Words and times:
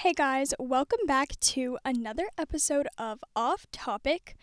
Hey 0.00 0.14
guys, 0.14 0.54
welcome 0.58 1.04
back 1.06 1.38
to 1.40 1.76
another 1.84 2.30
episode 2.38 2.88
of 2.96 3.22
Off 3.36 3.66
Topic. 3.70 4.34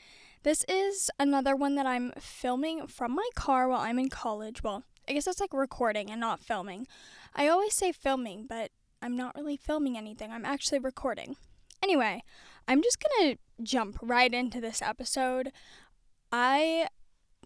This 0.44 0.64
is 0.70 1.10
another 1.20 1.56
one 1.56 1.74
that 1.74 1.88
I'm 1.88 2.14
filming 2.20 2.86
from 2.86 3.16
my 3.16 3.28
car 3.34 3.68
while 3.68 3.80
I'm 3.80 3.98
in 3.98 4.10
college. 4.10 4.62
Well, 4.62 4.84
I 5.10 5.14
guess 5.14 5.26
it's 5.26 5.40
like 5.40 5.56
recording 5.56 6.12
and 6.12 6.22
not 6.22 6.40
filming. 6.40 6.86
I 7.36 7.48
always 7.48 7.74
say 7.74 7.92
filming, 7.92 8.46
but 8.48 8.70
I'm 9.02 9.18
not 9.18 9.34
really 9.36 9.58
filming 9.58 9.98
anything. 9.98 10.32
I'm 10.32 10.46
actually 10.46 10.78
recording. 10.78 11.38
Anyway, 11.82 12.22
I'm 12.68 12.84
just 12.84 13.00
to 13.22 13.38
jump 13.64 13.98
right 14.00 14.32
into 14.32 14.62
this 14.62 14.84
episode. 14.84 15.52
I 16.32 16.88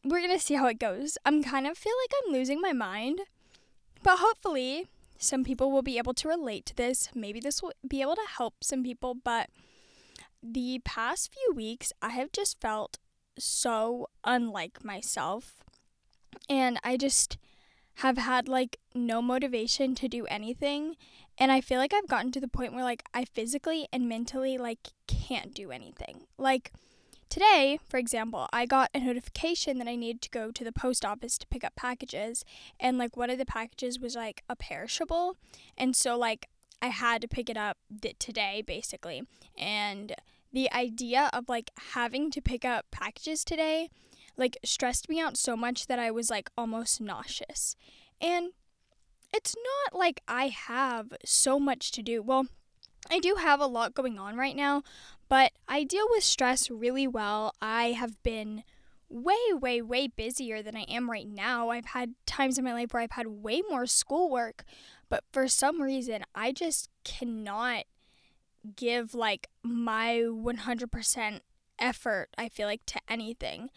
we're 0.04 0.20
to 0.38 0.38
see 0.38 0.56
how 0.56 0.68
it 0.68 0.80
goes. 0.80 1.18
I'm 1.24 1.42
kind 1.44 1.66
of 1.66 1.78
feel 1.78 1.94
like 2.04 2.12
I'm 2.26 2.34
losing 2.34 2.60
my 2.60 2.74
mind, 2.74 3.22
but 4.04 4.18
hopefully 4.20 4.88
some 5.22 5.44
people 5.44 5.72
will 5.72 5.84
be 5.84 6.00
able 6.00 6.16
to 6.16 6.28
relate 6.28 6.66
to 6.66 6.76
this. 6.76 7.10
Maybe 7.14 7.40
this 7.40 7.62
will 7.62 7.74
be 7.88 8.02
able 8.02 8.16
to 8.16 8.28
help 8.38 8.64
some 8.64 8.84
people, 8.84 9.14
but 9.14 9.50
the 10.42 10.82
past 10.84 11.32
few 11.32 11.54
weeks, 11.56 11.94
I 12.02 12.10
have 12.10 12.32
just 12.32 12.60
felt 12.60 12.98
so 13.38 14.10
unlike 14.24 14.84
myself. 14.84 15.64
And 16.50 16.80
I 16.84 16.98
just 16.98 17.38
have 17.96 18.18
had 18.18 18.48
like 18.48 18.78
no 18.96 19.22
motivation 19.22 19.94
to 19.96 20.08
do 20.08 20.26
anything. 20.26 20.96
And 21.38 21.52
I 21.52 21.62
feel 21.62 21.78
like 21.78 21.94
I've 21.94 22.08
gotten 22.08 22.32
to 22.32 22.40
the 22.40 22.48
point 22.48 22.74
where 22.74 22.84
like 22.84 23.04
I 23.14 23.26
physically 23.26 23.88
and 23.94 24.10
mentally 24.10 24.58
like 24.58 24.90
can't 25.06 25.54
do 25.54 25.72
anything. 25.72 26.26
Like, 26.40 26.72
Today, 27.32 27.80
for 27.88 27.98
example, 27.98 28.50
I 28.52 28.66
got 28.66 28.90
a 28.94 29.00
notification 29.00 29.78
that 29.78 29.88
I 29.88 29.96
needed 29.96 30.22
to 30.24 30.30
go 30.30 30.52
to 30.52 30.64
the 30.66 30.74
post 30.74 31.06
office 31.06 31.38
to 31.38 31.48
pick 31.48 31.64
up 31.64 31.78
packages, 31.78 32.44
and 32.78 32.98
like 32.98 33.16
one 33.16 33.30
of 33.30 33.38
the 33.38 33.46
packages 33.46 34.02
was 34.02 34.16
like 34.16 34.44
a 34.50 34.56
perishable, 34.58 35.38
and 35.78 35.96
so 35.96 36.18
like 36.18 36.50
I 36.82 36.88
had 36.88 37.22
to 37.22 37.30
pick 37.30 37.50
it 37.50 37.56
up 37.56 37.78
th- 38.02 38.18
today 38.20 38.62
basically. 38.68 39.24
And 39.58 40.14
the 40.52 40.70
idea 40.74 41.30
of 41.32 41.48
like 41.48 41.72
having 41.94 42.32
to 42.32 42.42
pick 42.42 42.66
up 42.66 42.88
packages 42.92 43.46
today 43.46 43.88
like 44.36 44.58
stressed 44.66 45.08
me 45.08 45.22
out 45.22 45.38
so 45.38 45.56
much 45.56 45.88
that 45.88 46.00
I 46.00 46.12
was 46.12 46.30
like 46.30 46.50
almost 46.58 47.00
nauseous. 47.00 47.78
And 48.20 48.52
it's 49.34 49.56
not 49.56 49.98
like 49.98 50.22
I 50.28 50.50
have 50.50 51.14
so 51.24 51.62
much 51.62 51.94
to 51.94 52.02
do. 52.02 52.22
Well, 52.22 52.48
I 53.10 53.20
do 53.20 53.36
have 53.36 53.60
a 53.60 53.68
lot 53.68 53.96
going 53.96 54.20
on 54.20 54.38
right 54.38 54.56
now, 54.56 54.84
but 55.32 55.54
I 55.66 55.86
deal 55.86 56.08
with 56.10 56.26
stress 56.26 56.70
really 56.70 57.08
well. 57.08 57.56
I 57.62 57.94
have 57.94 58.22
been 58.22 58.66
way, 59.08 59.38
way, 59.54 59.82
way 59.82 60.08
busier 60.08 60.62
than 60.62 60.76
I 60.76 60.82
am 60.90 61.10
right 61.10 61.26
now. 61.26 61.70
I've 61.70 61.86
had 61.86 62.16
times 62.26 62.58
in 62.58 62.66
my 62.66 62.74
life 62.74 62.92
where 62.92 63.02
I've 63.02 63.12
had 63.12 63.28
way 63.28 63.62
more 63.70 63.86
schoolwork, 63.86 64.66
but 65.08 65.24
for 65.32 65.48
some 65.48 65.82
reason, 65.82 66.26
I 66.36 66.52
just 66.52 66.90
cannot 67.06 67.86
give 68.76 69.16
like 69.16 69.48
my 69.64 70.18
100% 70.18 71.40
effort, 71.80 72.28
I 72.38 72.50
feel 72.50 72.68
like, 72.68 72.86
to 72.88 73.00
anything. 73.08 73.70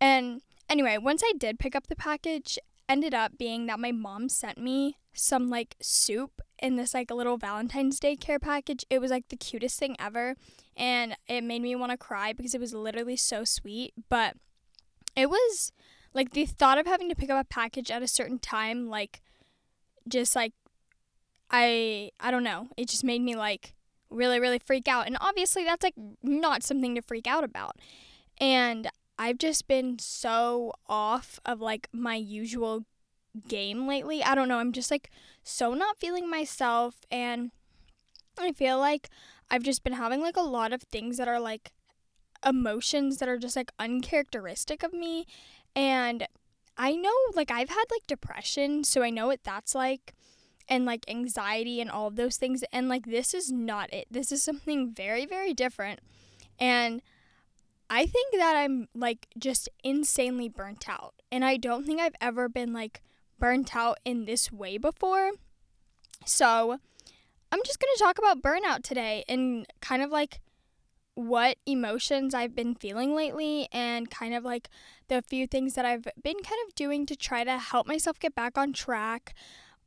And 0.00 0.42
anyway, 0.68 0.96
once 0.96 1.24
I 1.24 1.32
did 1.36 1.58
pick 1.58 1.74
up 1.74 1.88
the 1.88 1.96
package, 1.96 2.56
ended 2.88 3.14
up 3.14 3.36
being 3.36 3.66
that 3.66 3.80
my 3.80 3.90
mom 3.90 4.28
sent 4.28 4.58
me 4.58 4.96
some 5.12 5.48
like 5.48 5.76
soup 5.80 6.40
in 6.58 6.76
this 6.76 6.94
like 6.94 7.10
a 7.10 7.14
little 7.14 7.36
Valentine's 7.36 7.98
Day 7.98 8.16
care 8.16 8.38
package. 8.38 8.84
It 8.90 9.00
was 9.00 9.10
like 9.10 9.28
the 9.28 9.36
cutest 9.36 9.78
thing 9.78 9.96
ever 9.98 10.36
and 10.76 11.16
it 11.26 11.42
made 11.42 11.62
me 11.62 11.74
want 11.76 11.92
to 11.92 11.98
cry 11.98 12.32
because 12.32 12.54
it 12.54 12.60
was 12.60 12.74
literally 12.74 13.16
so 13.16 13.44
sweet, 13.44 13.92
but 14.08 14.36
it 15.16 15.28
was 15.28 15.72
like 16.14 16.32
the 16.32 16.46
thought 16.46 16.78
of 16.78 16.86
having 16.86 17.08
to 17.08 17.14
pick 17.14 17.30
up 17.30 17.40
a 17.40 17.48
package 17.48 17.90
at 17.90 18.02
a 18.02 18.08
certain 18.08 18.38
time 18.38 18.88
like 18.88 19.22
just 20.08 20.34
like 20.34 20.52
I 21.50 22.10
I 22.20 22.30
don't 22.30 22.44
know. 22.44 22.68
It 22.76 22.88
just 22.88 23.04
made 23.04 23.22
me 23.22 23.34
like 23.36 23.74
really 24.10 24.40
really 24.40 24.58
freak 24.58 24.88
out. 24.88 25.06
And 25.06 25.16
obviously 25.20 25.64
that's 25.64 25.82
like 25.82 25.94
not 26.22 26.62
something 26.62 26.94
to 26.94 27.02
freak 27.02 27.26
out 27.26 27.44
about. 27.44 27.76
And 28.40 28.88
I've 29.18 29.38
just 29.38 29.68
been 29.68 29.98
so 29.98 30.72
off 30.88 31.38
of 31.44 31.60
like 31.60 31.88
my 31.92 32.14
usual 32.14 32.86
game 33.48 33.86
lately. 33.86 34.22
I 34.22 34.34
don't 34.34 34.48
know. 34.48 34.58
I'm 34.58 34.72
just 34.72 34.90
like 34.90 35.10
so 35.42 35.74
not 35.74 35.98
feeling 35.98 36.28
myself 36.28 37.00
and 37.10 37.50
I 38.38 38.52
feel 38.52 38.78
like 38.78 39.08
I've 39.50 39.62
just 39.62 39.82
been 39.82 39.94
having 39.94 40.20
like 40.20 40.36
a 40.36 40.42
lot 40.42 40.72
of 40.72 40.82
things 40.82 41.16
that 41.16 41.28
are 41.28 41.40
like 41.40 41.72
emotions 42.46 43.18
that 43.18 43.28
are 43.28 43.38
just 43.38 43.56
like 43.56 43.70
uncharacteristic 43.78 44.82
of 44.82 44.92
me 44.92 45.26
and 45.76 46.26
I 46.76 46.92
know 46.92 47.12
like 47.34 47.50
I've 47.50 47.68
had 47.68 47.84
like 47.90 48.06
depression, 48.06 48.84
so 48.84 49.02
I 49.02 49.10
know 49.10 49.26
what 49.26 49.44
that's 49.44 49.74
like 49.74 50.14
and 50.68 50.86
like 50.86 51.04
anxiety 51.08 51.80
and 51.80 51.90
all 51.90 52.06
of 52.06 52.16
those 52.16 52.36
things 52.36 52.64
and 52.72 52.88
like 52.88 53.06
this 53.06 53.34
is 53.34 53.50
not 53.52 53.92
it. 53.92 54.06
This 54.10 54.32
is 54.32 54.42
something 54.42 54.92
very 54.94 55.26
very 55.26 55.52
different. 55.52 56.00
And 56.58 57.02
I 57.90 58.06
think 58.06 58.32
that 58.34 58.54
I'm 58.56 58.88
like 58.94 59.26
just 59.36 59.68
insanely 59.82 60.48
burnt 60.48 60.88
out. 60.88 61.14
And 61.30 61.44
I 61.44 61.56
don't 61.56 61.84
think 61.84 62.00
I've 62.00 62.14
ever 62.20 62.48
been 62.48 62.72
like 62.72 63.02
burnt 63.40 63.74
out 63.74 63.98
in 64.04 64.26
this 64.26 64.52
way 64.52 64.78
before. 64.78 65.32
So 66.24 66.78
I'm 67.50 67.60
just 67.64 67.80
going 67.80 67.92
to 67.96 68.02
talk 68.02 68.18
about 68.18 68.42
burnout 68.42 68.84
today 68.84 69.24
and 69.28 69.66
kind 69.80 70.02
of 70.02 70.10
like 70.10 70.40
what 71.14 71.56
emotions 71.66 72.34
I've 72.34 72.54
been 72.54 72.74
feeling 72.74 73.16
lately 73.16 73.68
and 73.72 74.08
kind 74.10 74.34
of 74.34 74.44
like 74.44 74.68
the 75.08 75.22
few 75.22 75.46
things 75.46 75.74
that 75.74 75.84
I've 75.84 76.04
been 76.22 76.40
kind 76.42 76.60
of 76.66 76.74
doing 76.74 77.04
to 77.06 77.16
try 77.16 77.42
to 77.42 77.58
help 77.58 77.86
myself 77.86 78.18
get 78.20 78.34
back 78.34 78.56
on 78.56 78.72
track. 78.72 79.34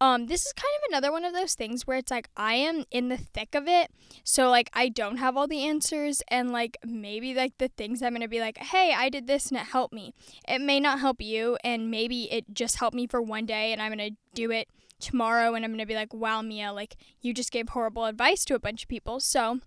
Um, 0.04 0.26
this 0.26 0.46
is 0.46 0.52
kind 0.52 0.66
of 0.80 0.90
another 0.90 1.14
one 1.14 1.24
of 1.24 1.32
those 1.32 1.56
things 1.56 1.88
where 1.88 1.98
it's 1.98 2.12
like 2.12 2.28
I 2.36 2.56
am 2.56 2.84
in 2.92 3.08
the 3.08 3.16
thick 3.16 3.56
of 3.56 3.70
it, 3.70 3.90
so 4.26 4.50
like 4.50 4.70
I 4.74 4.90
don't 4.90 5.16
have 5.16 5.38
all 5.38 5.48
the 5.48 5.64
answers, 5.64 6.22
and 6.28 6.52
like 6.52 6.78
maybe 6.86 7.34
like 7.34 7.58
the 7.58 7.70
things 7.70 8.02
I'm 8.02 8.12
gonna 8.12 8.28
be 8.28 8.42
like, 8.42 8.58
hey, 8.58 8.94
I 8.94 9.08
did 9.08 9.28
this 9.28 9.50
and 9.50 9.58
it 9.58 9.68
helped 9.68 9.94
me. 9.94 10.14
It 10.46 10.60
may 10.60 10.82
not 10.82 11.00
help 11.00 11.22
you, 11.22 11.58
and 11.64 11.90
maybe 11.90 12.30
it 12.34 12.54
just 12.54 12.80
helped 12.80 12.98
me 12.98 13.08
for 13.08 13.22
one 13.22 13.46
day, 13.46 13.72
and 13.72 13.82
I'm 13.82 13.94
gonna 13.94 14.10
do 14.34 14.52
it 14.52 14.68
tomorrow, 15.00 15.54
and 15.54 15.64
I'm 15.64 15.72
gonna 15.72 15.86
be 15.86 15.96
like, 15.96 16.14
wow, 16.14 16.42
Mia, 16.42 16.74
like 16.74 16.98
you 17.22 17.34
just 17.34 17.54
gave 17.54 17.70
horrible 17.70 18.04
advice 18.04 18.44
to 18.44 18.56
a 18.56 18.60
bunch 18.60 18.84
of 18.84 18.90
people. 18.90 19.22
So 19.22 19.62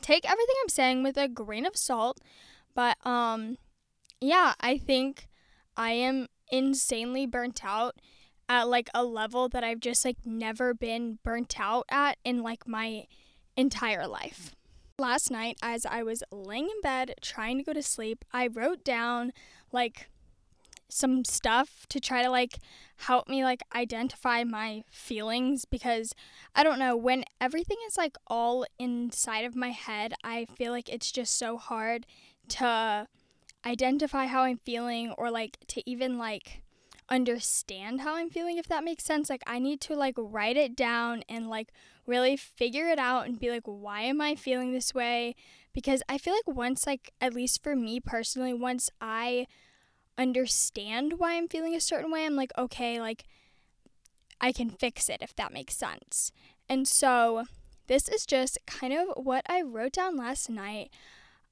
take 0.00 0.28
everything 0.28 0.56
I'm 0.62 0.68
saying 0.68 1.04
with 1.04 1.16
a 1.16 1.28
grain 1.28 1.64
of 1.64 1.76
salt, 1.76 2.18
but 2.74 2.96
um, 3.06 3.56
yeah, 4.20 4.54
I 4.60 4.78
think 4.78 5.28
I 5.76 5.92
am 5.92 6.26
insanely 6.50 7.24
burnt 7.24 7.64
out 7.64 8.00
at 8.50 8.68
like 8.68 8.90
a 8.92 9.04
level 9.04 9.48
that 9.48 9.62
I've 9.62 9.78
just 9.78 10.04
like 10.04 10.26
never 10.26 10.74
been 10.74 11.20
burnt 11.22 11.60
out 11.60 11.86
at 11.88 12.18
in 12.24 12.42
like 12.42 12.66
my 12.66 13.04
entire 13.56 14.08
life. 14.08 14.56
Last 14.98 15.30
night, 15.30 15.56
as 15.62 15.86
I 15.86 16.02
was 16.02 16.24
laying 16.32 16.64
in 16.64 16.80
bed 16.82 17.14
trying 17.22 17.58
to 17.58 17.64
go 17.64 17.72
to 17.72 17.82
sleep, 17.82 18.24
I 18.32 18.48
wrote 18.48 18.82
down 18.82 19.32
like 19.70 20.10
some 20.88 21.24
stuff 21.24 21.86
to 21.90 22.00
try 22.00 22.24
to 22.24 22.28
like 22.28 22.58
help 22.96 23.28
me 23.28 23.44
like 23.44 23.62
identify 23.72 24.42
my 24.42 24.82
feelings 24.90 25.64
because 25.64 26.12
I 26.52 26.64
don't 26.64 26.80
know 26.80 26.96
when 26.96 27.22
everything 27.40 27.76
is 27.86 27.96
like 27.96 28.16
all 28.26 28.66
inside 28.80 29.44
of 29.44 29.54
my 29.54 29.70
head 29.70 30.14
I 30.24 30.46
feel 30.56 30.72
like 30.72 30.88
it's 30.88 31.12
just 31.12 31.38
so 31.38 31.56
hard 31.56 32.04
to 32.48 33.06
identify 33.64 34.26
how 34.26 34.42
I'm 34.42 34.58
feeling 34.58 35.14
or 35.16 35.30
like 35.30 35.58
to 35.68 35.88
even 35.88 36.18
like 36.18 36.62
understand 37.10 38.02
how 38.02 38.14
I'm 38.14 38.30
feeling 38.30 38.56
if 38.56 38.68
that 38.68 38.84
makes 38.84 39.04
sense. 39.04 39.28
Like 39.28 39.42
I 39.46 39.58
need 39.58 39.80
to 39.82 39.96
like 39.96 40.14
write 40.16 40.56
it 40.56 40.76
down 40.76 41.22
and 41.28 41.50
like 41.50 41.72
really 42.06 42.36
figure 42.36 42.86
it 42.88 42.98
out 42.98 43.26
and 43.26 43.38
be 43.38 43.50
like 43.50 43.64
why 43.64 44.02
am 44.02 44.20
I 44.20 44.34
feeling 44.36 44.72
this 44.72 44.94
way? 44.94 45.34
Because 45.72 46.02
I 46.08 46.18
feel 46.18 46.34
like 46.34 46.56
once 46.56 46.86
like 46.86 47.12
at 47.20 47.34
least 47.34 47.62
for 47.62 47.74
me 47.74 48.00
personally, 48.00 48.54
once 48.54 48.90
I 49.00 49.46
understand 50.16 51.14
why 51.18 51.34
I'm 51.34 51.48
feeling 51.48 51.74
a 51.74 51.80
certain 51.80 52.10
way, 52.10 52.24
I'm 52.24 52.36
like 52.36 52.52
okay, 52.56 53.00
like 53.00 53.24
I 54.40 54.52
can 54.52 54.70
fix 54.70 55.08
it 55.08 55.18
if 55.20 55.34
that 55.36 55.52
makes 55.52 55.76
sense. 55.76 56.30
And 56.68 56.86
so 56.86 57.44
this 57.88 58.08
is 58.08 58.24
just 58.24 58.56
kind 58.66 58.92
of 58.92 59.08
what 59.16 59.44
I 59.48 59.62
wrote 59.62 59.92
down 59.92 60.16
last 60.16 60.48
night. 60.48 60.90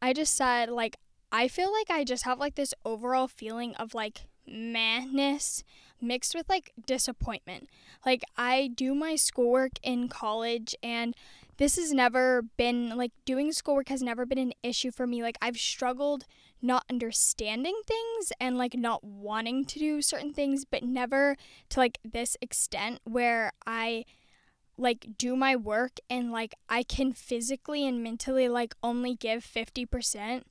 I 0.01 0.13
just 0.13 0.35
said 0.35 0.71
like 0.71 0.97
I 1.33 1.49
feel 1.49 1.73
like 1.73 1.91
I 1.91 2.05
just 2.05 2.25
have 2.25 2.39
like 2.39 2.55
this 2.55 2.73
overall 2.85 3.27
feeling 3.27 3.75
of 3.75 3.93
like 3.93 4.23
madness 4.51 5.65
mixed 6.01 6.35
with 6.35 6.49
like 6.49 6.73
disappointment. 6.87 7.69
Like 8.05 8.23
I 8.37 8.71
do 8.75 8.95
my 8.95 9.17
schoolwork 9.17 9.73
in 9.83 10.09
college 10.09 10.75
and 10.83 11.15
this 11.57 11.77
has 11.77 11.93
never 11.93 12.43
been 12.57 12.97
like 12.97 13.13
doing 13.25 13.53
schoolwork 13.53 13.89
has 13.89 14.03
never 14.03 14.25
been 14.25 14.39
an 14.39 14.53
issue 14.63 14.91
for 14.91 15.07
me. 15.07 15.23
Like 15.23 15.39
I've 15.43 15.59
struggled 15.59 16.25
not 16.63 16.85
understanding 16.89 17.81
things 17.87 18.33
and 18.41 18.57
like 18.57 18.75
not 18.75 19.03
wanting 19.05 19.65
to 19.65 19.79
do 19.79 20.03
certain 20.03 20.33
things, 20.33 20.65
but 20.65 20.83
never 20.83 21.37
to 21.71 21.81
like 21.81 21.99
this 22.05 22.37
extent 22.41 23.01
where 23.05 23.53
I 23.67 24.05
like 24.77 25.09
do 25.19 25.35
my 25.35 25.57
work 25.57 25.99
and 26.09 26.31
like 26.31 26.55
I 26.69 26.85
can 26.85 27.13
physically 27.13 27.87
and 27.87 28.03
mentally 28.03 28.49
like 28.49 28.75
only 28.83 29.15
give 29.17 29.45
50% 29.45 30.43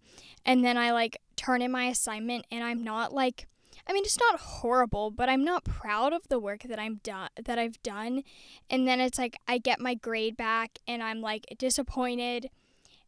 and 0.45 0.65
then 0.65 0.77
I 0.77 0.91
like 0.91 1.21
turn 1.37 1.61
in 1.61 1.71
my 1.71 1.85
assignment 1.85 2.45
and 2.51 2.63
I'm 2.63 2.83
not 2.83 3.13
like 3.13 3.47
I 3.87 3.93
mean, 3.93 4.03
it's 4.03 4.19
not 4.19 4.39
horrible, 4.39 5.11
but 5.11 5.29
I'm 5.29 5.45
not 5.45 5.63
proud 5.63 6.11
of 6.11 6.27
the 6.27 6.39
work 6.39 6.63
that 6.63 6.79
I'm 6.79 6.99
done 7.03 7.29
that 7.41 7.57
I've 7.57 7.81
done. 7.83 8.23
And 8.69 8.85
then 8.87 8.99
it's 8.99 9.17
like 9.17 9.37
I 9.47 9.59
get 9.59 9.79
my 9.79 9.93
grade 9.93 10.35
back 10.35 10.79
and 10.87 11.01
I'm 11.01 11.21
like 11.21 11.45
disappointed 11.57 12.49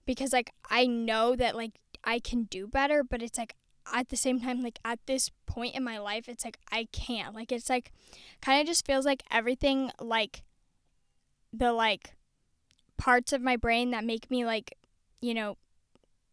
because 0.05 0.31
like 0.31 0.51
I 0.69 0.85
know 0.85 1.35
that 1.35 1.55
like 1.55 1.73
I 2.05 2.19
can 2.19 2.43
do 2.43 2.65
better, 2.65 3.03
but 3.03 3.21
it's 3.21 3.37
like 3.37 3.55
at 3.91 4.09
the 4.09 4.15
same 4.15 4.39
time 4.39 4.61
like 4.61 4.79
at 4.85 4.99
this 5.05 5.31
point 5.45 5.75
in 5.75 5.83
my 5.83 5.97
life, 5.97 6.29
it's 6.29 6.45
like 6.45 6.59
I 6.71 6.87
can't. 6.93 7.35
Like 7.35 7.51
it's 7.51 7.69
like 7.69 7.91
kind 8.41 8.61
of 8.61 8.67
just 8.67 8.85
feels 8.85 9.05
like 9.05 9.23
everything 9.29 9.91
like 9.99 10.43
the 11.51 11.73
like 11.73 12.15
parts 12.97 13.33
of 13.33 13.41
my 13.41 13.57
brain 13.57 13.91
that 13.91 14.05
make 14.05 14.31
me 14.31 14.45
like, 14.45 14.77
you 15.19 15.33
know, 15.33 15.57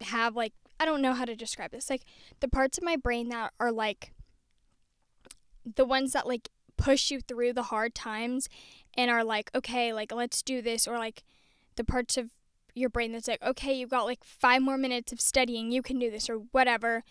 have 0.02 0.36
like 0.36 0.52
I 0.78 0.84
don't 0.84 1.02
know 1.02 1.14
how 1.14 1.24
to 1.24 1.34
describe 1.34 1.72
this. 1.72 1.90
Like 1.90 2.02
the 2.38 2.48
parts 2.48 2.78
of 2.78 2.84
my 2.84 2.96
brain 2.96 3.28
that 3.30 3.52
are 3.58 3.72
like 3.72 4.12
the 5.74 5.84
ones 5.84 6.12
that 6.12 6.26
like 6.26 6.48
push 6.76 7.10
you 7.10 7.20
through 7.20 7.52
the 7.52 7.64
hard 7.64 7.94
times 7.94 8.48
and 8.94 9.10
are 9.10 9.24
like, 9.24 9.50
okay, 9.54 9.92
like 9.92 10.12
let's 10.12 10.42
do 10.42 10.62
this, 10.62 10.86
or 10.86 10.98
like 10.98 11.24
the 11.76 11.84
parts 11.84 12.16
of 12.16 12.30
your 12.74 12.90
brain 12.90 13.12
that's 13.12 13.28
like, 13.28 13.42
okay, 13.42 13.72
you've 13.72 13.90
got 13.90 14.04
like 14.04 14.22
five 14.22 14.62
more 14.62 14.76
minutes 14.78 15.12
of 15.12 15.20
studying, 15.20 15.70
you 15.72 15.82
can 15.82 15.98
do 15.98 16.10
this, 16.10 16.28
or 16.30 16.36
whatever 16.52 17.02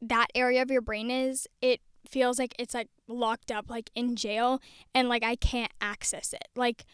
that 0.00 0.28
area 0.34 0.60
of 0.60 0.70
your 0.70 0.80
brain 0.80 1.10
is, 1.10 1.46
it 1.60 1.80
feels 2.08 2.38
like 2.38 2.54
it's 2.58 2.74
like 2.74 2.88
locked 3.06 3.52
up, 3.52 3.70
like 3.70 3.90
in 3.94 4.16
jail, 4.16 4.60
and 4.94 5.08
like 5.08 5.22
I 5.22 5.36
can't 5.36 5.72
access 5.80 6.32
it. 6.32 6.48
Like, 6.56 6.84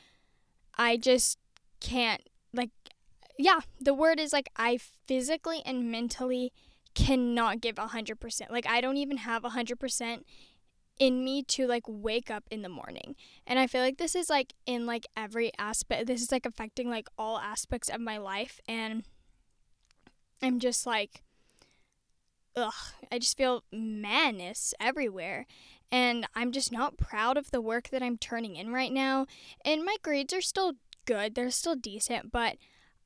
I 0.77 0.97
just 0.97 1.39
can't, 1.81 2.23
like, 2.53 2.71
yeah, 3.39 3.61
the 3.81 3.95
word 3.95 4.21
is 4.21 4.33
like 4.33 4.51
I 4.57 4.79
physically 5.07 5.63
and 5.65 5.91
mentally 5.91 6.53
cannot 6.95 7.61
give 7.61 7.77
100%. 7.77 8.51
Like, 8.51 8.67
I 8.67 8.81
don't 8.81 8.97
even 8.97 9.19
have 9.19 9.43
100% 9.43 10.23
in 10.99 11.25
me 11.25 11.43
to 11.45 11.67
like 11.67 11.85
wake 11.87 12.31
up 12.31 12.45
in 12.51 12.63
the 12.63 12.69
morning. 12.69 13.15
And 13.47 13.59
I 13.59 13.67
feel 13.67 13.83
like 13.83 13.99
this 13.99 14.15
is 14.15 14.29
like 14.29 14.55
in 14.67 14.87
like 14.87 15.07
every 15.17 15.53
aspect. 15.59 16.07
This 16.07 16.23
is 16.23 16.33
like 16.33 16.47
affecting 16.47 16.91
like 16.91 17.09
all 17.17 17.39
aspects 17.39 17.89
of 17.89 18.01
my 18.01 18.19
life 18.19 18.61
and 18.69 19.05
I'm 20.43 20.59
just 20.61 20.87
like 20.87 21.23
ugh, 22.59 22.73
I 23.11 23.19
just 23.19 23.37
feel 23.37 23.65
madness 23.73 24.75
everywhere. 24.81 25.47
And 25.91 26.27
I'm 26.35 26.53
just 26.53 26.73
not 26.73 26.99
proud 26.99 27.37
of 27.37 27.51
the 27.51 27.61
work 27.61 27.89
that 27.91 28.03
I'm 28.03 28.19
turning 28.19 28.57
in 28.57 28.73
right 28.73 28.93
now. 28.93 29.27
And 29.65 29.85
my 29.85 29.97
grades 30.03 30.35
are 30.35 30.41
still 30.41 30.75
good. 31.07 31.35
They're 31.35 31.51
still 31.51 31.77
decent, 31.77 32.31
but 32.31 32.57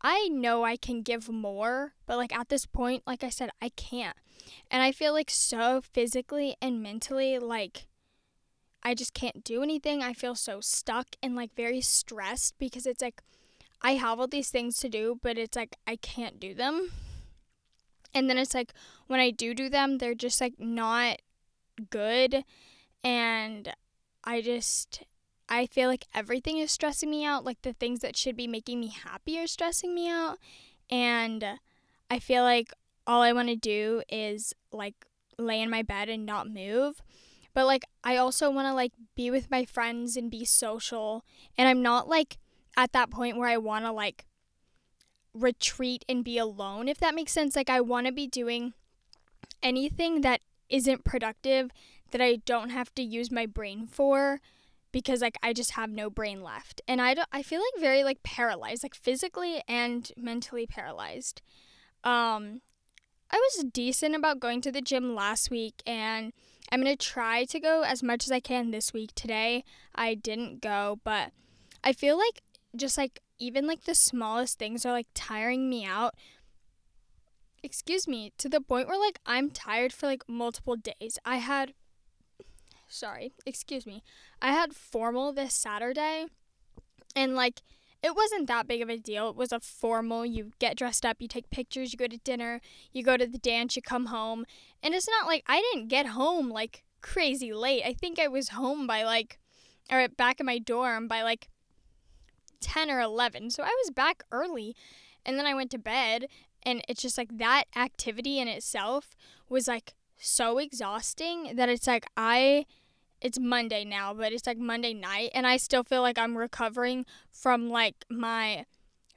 I 0.03 0.29
know 0.29 0.65
I 0.65 0.77
can 0.77 1.03
give 1.03 1.29
more, 1.29 1.95
but 2.07 2.17
like 2.17 2.35
at 2.37 2.49
this 2.49 2.67
point, 2.67 3.05
like 3.07 3.23
I 3.23 3.31
said, 3.31 3.51
I 3.61 3.69
can't. 3.71 4.17
And 4.71 4.83
I 4.83 4.91
feel 4.91 5.13
like 5.13 5.31
so 5.31 5.81
physically 5.81 6.57
and 6.61 6.83
mentally 6.83 7.39
like 7.39 7.87
I 8.83 8.95
just 8.95 9.15
can't 9.15 9.45
do 9.45 9.63
anything. 9.63 10.03
I 10.03 10.13
feel 10.13 10.35
so 10.35 10.61
stuck 10.61 11.15
and 11.23 11.37
like 11.37 11.55
very 11.55 11.81
stressed 11.81 12.55
because 12.59 12.87
it's 12.87 13.03
like 13.03 13.23
I 13.81 13.93
have 13.93 14.19
all 14.19 14.27
these 14.27 14.51
things 14.51 14.77
to 14.79 14.89
do, 14.89 15.19
but 15.23 15.39
it's 15.39 15.57
like 15.57 15.77
I 15.87 15.97
can't 15.97 16.41
do 16.41 16.53
them. 16.55 16.91
And 18.13 18.29
then 18.29 18.39
it's 18.39 18.55
like 18.55 18.73
when 19.07 19.21
I 19.21 19.31
do 19.31 19.55
do 19.55 19.69
them, 19.69 19.99
they're 19.99 20.15
just 20.15 20.41
like 20.41 20.55
not 20.59 21.21
good 21.91 22.45
and 23.05 23.73
I 24.25 24.41
just 24.41 25.05
I 25.53 25.67
feel 25.67 25.91
like 25.91 26.07
everything 26.15 26.57
is 26.57 26.73
stressing 26.73 27.11
me 27.11 27.27
out, 27.27 27.45
like 27.45 27.61
the 27.61 27.75
things 27.75 28.01
that 28.01 28.17
should 28.17 28.39
be 28.39 28.47
making 28.47 28.81
me 28.81 28.89
happy 28.89 29.39
are 29.39 29.47
stressing 29.47 29.95
me 29.95 30.09
out 30.09 30.39
and 30.91 31.45
I 32.11 32.19
feel 32.19 32.43
like 32.43 32.73
all 33.07 33.21
I 33.21 33.35
want 33.35 33.49
to 33.49 33.57
do 33.57 34.03
is 34.09 34.55
like 34.73 34.95
lay 35.39 35.61
in 35.61 35.69
my 35.69 35.83
bed 35.83 36.09
and 36.09 36.25
not 36.25 36.49
move. 36.49 37.03
But 37.53 37.67
like 37.67 37.85
I 38.03 38.17
also 38.17 38.51
want 38.51 38.67
to 38.67 38.73
like 38.73 38.93
be 39.15 39.31
with 39.31 39.51
my 39.51 39.67
friends 39.67 40.17
and 40.17 40.31
be 40.31 40.47
social 40.47 41.23
and 41.59 41.69
I'm 41.69 41.83
not 41.83 42.09
like 42.09 42.39
at 42.75 42.93
that 42.93 43.11
point 43.11 43.37
where 43.37 43.49
I 43.51 43.59
want 43.59 43.85
to 43.85 43.93
like 43.93 44.25
retreat 45.35 46.03
and 46.09 46.25
be 46.25 46.39
alone 46.39 46.89
if 46.89 46.97
that 47.01 47.15
makes 47.15 47.33
sense. 47.33 47.57
Like 47.57 47.69
I 47.69 47.83
want 47.83 48.07
to 48.07 48.13
be 48.13 48.27
doing 48.27 48.73
anything 49.63 50.23
that 50.23 50.41
isn't 50.71 51.05
productive 51.05 51.71
that 52.11 52.23
I 52.23 52.37
don't 52.37 52.71
have 52.71 52.95
to 52.95 53.03
use 53.03 53.31
my 53.31 53.45
brain 53.45 53.87
for 53.87 54.41
because 54.93 55.21
like 55.21 55.39
I 55.43 55.53
just 55.53 55.73
have 55.73 55.91
no 55.91 56.11
brain 56.11 56.43
left. 56.43 56.81
And 56.87 57.01
I 57.01 57.15
don't 57.15 57.29
I 57.33 57.43
feel 57.43 57.61
like 57.61 57.83
very 57.83 58.05
like 58.05 58.23
paralyzed, 58.23 58.83
like 58.83 58.95
physically 58.95 59.63
and 59.67 60.11
mentally 60.17 60.67
paralyzed. 60.67 61.43
Um 62.05 62.61
I 63.31 63.37
was 63.37 63.65
decent 63.73 64.15
about 64.15 64.41
going 64.41 64.61
to 64.61 64.71
the 64.71 64.83
gym 64.83 65.15
last 65.15 65.51
week 65.51 65.83
and 65.87 66.33
I'm 66.71 66.83
going 66.83 66.97
to 66.97 67.07
try 67.07 67.45
to 67.45 67.61
go 67.61 67.83
as 67.83 68.03
much 68.03 68.25
as 68.25 68.33
I 68.33 68.41
can 68.41 68.71
this 68.71 68.93
week. 68.93 69.13
Today 69.15 69.65
I 69.95 70.15
didn't 70.15 70.61
go, 70.61 71.01
but 71.03 71.33
I 71.83 71.93
feel 71.93 72.19
like 72.19 72.43
just 72.77 72.99
like 72.99 73.21
even 73.39 73.67
like 73.67 73.85
the 73.85 73.95
smallest 73.95 74.59
things 74.59 74.87
are 74.87 74.93
like 74.93 75.09
tiring 75.15 75.69
me 75.69 75.85
out. 75.85 76.15
Excuse 77.63 78.07
me, 78.07 78.33
to 78.39 78.49
the 78.49 78.61
point 78.61 78.89
where 78.89 78.99
like 78.99 79.19
I'm 79.25 79.51
tired 79.51 79.93
for 79.93 80.07
like 80.07 80.29
multiple 80.29 80.77
days. 80.77 81.19
I 81.25 81.37
had 81.37 81.75
sorry, 82.93 83.33
excuse 83.47 83.87
me. 83.87 84.03
I 84.41 84.53
had 84.53 84.75
formal 84.75 85.33
this 85.33 85.55
Saturday 85.55 86.27
and 87.17 87.35
like 87.35 87.63
it 88.03 88.17
wasn't 88.17 88.49
that 88.49 88.67
big 88.67 88.83
of 88.83 88.89
a 88.89 88.99
deal. 88.99 89.31
It 89.31 89.37
was 89.37 89.53
a 89.53 89.61
formal, 89.61 90.27
you 90.27 90.51
get 90.59 90.77
dressed 90.77 91.07
up, 91.07 91.19
you 91.21 91.29
take 91.29 91.51
pictures, 91.51 91.93
you 91.93 91.97
go 91.97 92.09
to 92.09 92.19
dinner, 92.19 92.61
you 92.93 93.05
go 93.05 93.17
to 93.17 93.27
the 93.27 93.39
dance, 93.39 93.77
you 93.77 93.83
come 93.83 94.07
home. 94.07 94.45
And 94.83 94.93
it's 94.93 95.09
not 95.09 95.29
like 95.29 95.45
I 95.47 95.61
didn't 95.61 95.89
get 95.89 96.07
home 96.07 96.51
like 96.51 96.83
crazy 97.01 97.53
late. 97.53 97.85
I 97.87 97.93
think 97.93 98.19
I 98.19 98.27
was 98.27 98.51
home 98.51 98.89
by 98.89 99.05
like, 99.05 99.39
or 99.91 100.09
back 100.09 100.41
in 100.41 100.47
my 100.47 100.59
dorm 100.59 101.07
by 101.07 101.23
like 101.23 101.49
10 102.61 102.91
or 102.91 103.01
11. 103.01 103.51
So 103.51 103.63
I 103.63 103.75
was 103.85 103.91
back 103.91 104.25
early. 104.33 104.75
And 105.25 105.39
then 105.39 105.47
I 105.47 105.55
went 105.55 105.71
to 105.71 105.79
bed. 105.79 106.27
And 106.65 106.83
it's 106.89 107.03
just 107.03 107.19
like 107.19 107.39
that 107.39 107.65
activity 107.77 108.41
in 108.41 108.49
itself 108.49 109.15
was 109.49 109.69
like 109.69 109.95
so 110.19 110.59
exhausting 110.59 111.55
that 111.55 111.69
it's 111.69 111.87
like 111.87 112.07
I 112.17 112.67
it's 113.23 113.39
Monday 113.39 113.85
now, 113.85 114.13
but 114.13 114.33
it's 114.33 114.47
like 114.47 114.59
Monday 114.59 114.93
night 114.93 115.31
and 115.35 115.47
I 115.47 115.57
still 115.57 115.85
feel 115.85 116.03
like 116.03 116.19
I'm 116.19 116.37
recovering 116.37 117.07
from 117.31 117.71
like 117.71 118.05
my 118.11 118.67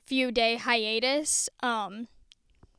few 0.05 0.31
day 0.31 0.55
hiatus. 0.57 1.49
Um 1.61 2.07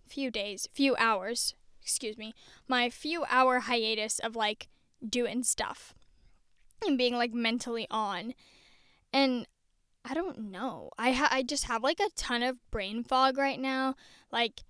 few 0.07 0.31
days, 0.31 0.69
few 0.73 0.95
hours, 0.97 1.55
excuse 1.83 2.17
me. 2.17 2.33
My 2.69 2.89
few 2.89 3.25
hour 3.29 3.61
hiatus 3.61 4.19
of 4.21 4.37
like 4.37 4.69
doing 5.07 5.43
stuff 5.43 5.95
and 6.87 6.97
being 6.97 7.17
like 7.17 7.35
mentally 7.35 7.87
on. 7.91 8.35
And 9.13 9.47
I 10.05 10.15
don't 10.15 10.51
know. 10.51 10.91
I 10.97 11.13
ha- 11.13 11.29
I 11.33 11.43
just 11.43 11.65
have 11.65 11.83
like 11.83 12.01
a 12.01 12.11
ton 12.17 12.43
of 12.43 12.59
brain 12.71 13.03
fog 13.03 13.37
right 13.37 13.59
now. 13.61 13.97
Like 14.31 14.63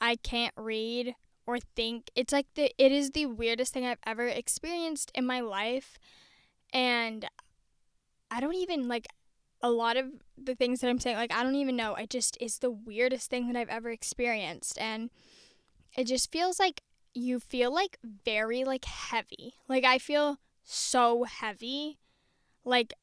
I 0.00 0.16
can't 0.16 0.54
read 0.56 1.14
or 1.46 1.58
think. 1.58 2.10
It's 2.14 2.32
like 2.32 2.46
the 2.54 2.72
it 2.78 2.92
is 2.92 3.10
the 3.10 3.26
weirdest 3.26 3.72
thing 3.72 3.86
I've 3.86 3.98
ever 4.06 4.26
experienced 4.26 5.10
in 5.14 5.26
my 5.26 5.40
life. 5.40 5.98
And 6.72 7.26
I 8.30 8.40
don't 8.40 8.54
even 8.54 8.88
like 8.88 9.08
a 9.60 9.70
lot 9.70 9.96
of 9.96 10.06
the 10.36 10.54
things 10.54 10.80
that 10.80 10.88
I'm 10.88 10.98
saying 10.98 11.16
like 11.16 11.32
I 11.32 11.42
don't 11.42 11.54
even 11.54 11.76
know. 11.76 11.94
It 11.94 12.10
just 12.10 12.36
is 12.40 12.58
the 12.58 12.70
weirdest 12.70 13.30
thing 13.30 13.46
that 13.48 13.58
I've 13.58 13.68
ever 13.68 13.90
experienced 13.90 14.78
and 14.78 15.10
it 15.96 16.06
just 16.06 16.32
feels 16.32 16.58
like 16.58 16.82
you 17.14 17.38
feel 17.38 17.72
like 17.72 17.98
very 18.24 18.64
like 18.64 18.84
heavy. 18.84 19.54
Like 19.68 19.84
I 19.84 19.98
feel 19.98 20.38
so 20.64 21.24
heavy. 21.24 21.98
Like 22.64 22.94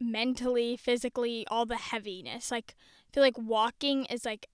mentally, 0.00 0.76
physically, 0.76 1.46
all 1.50 1.66
the 1.66 1.76
heaviness. 1.76 2.50
Like 2.50 2.74
I 2.78 3.14
feel 3.14 3.22
like 3.22 3.38
walking 3.38 4.04
is 4.06 4.24
like 4.24 4.48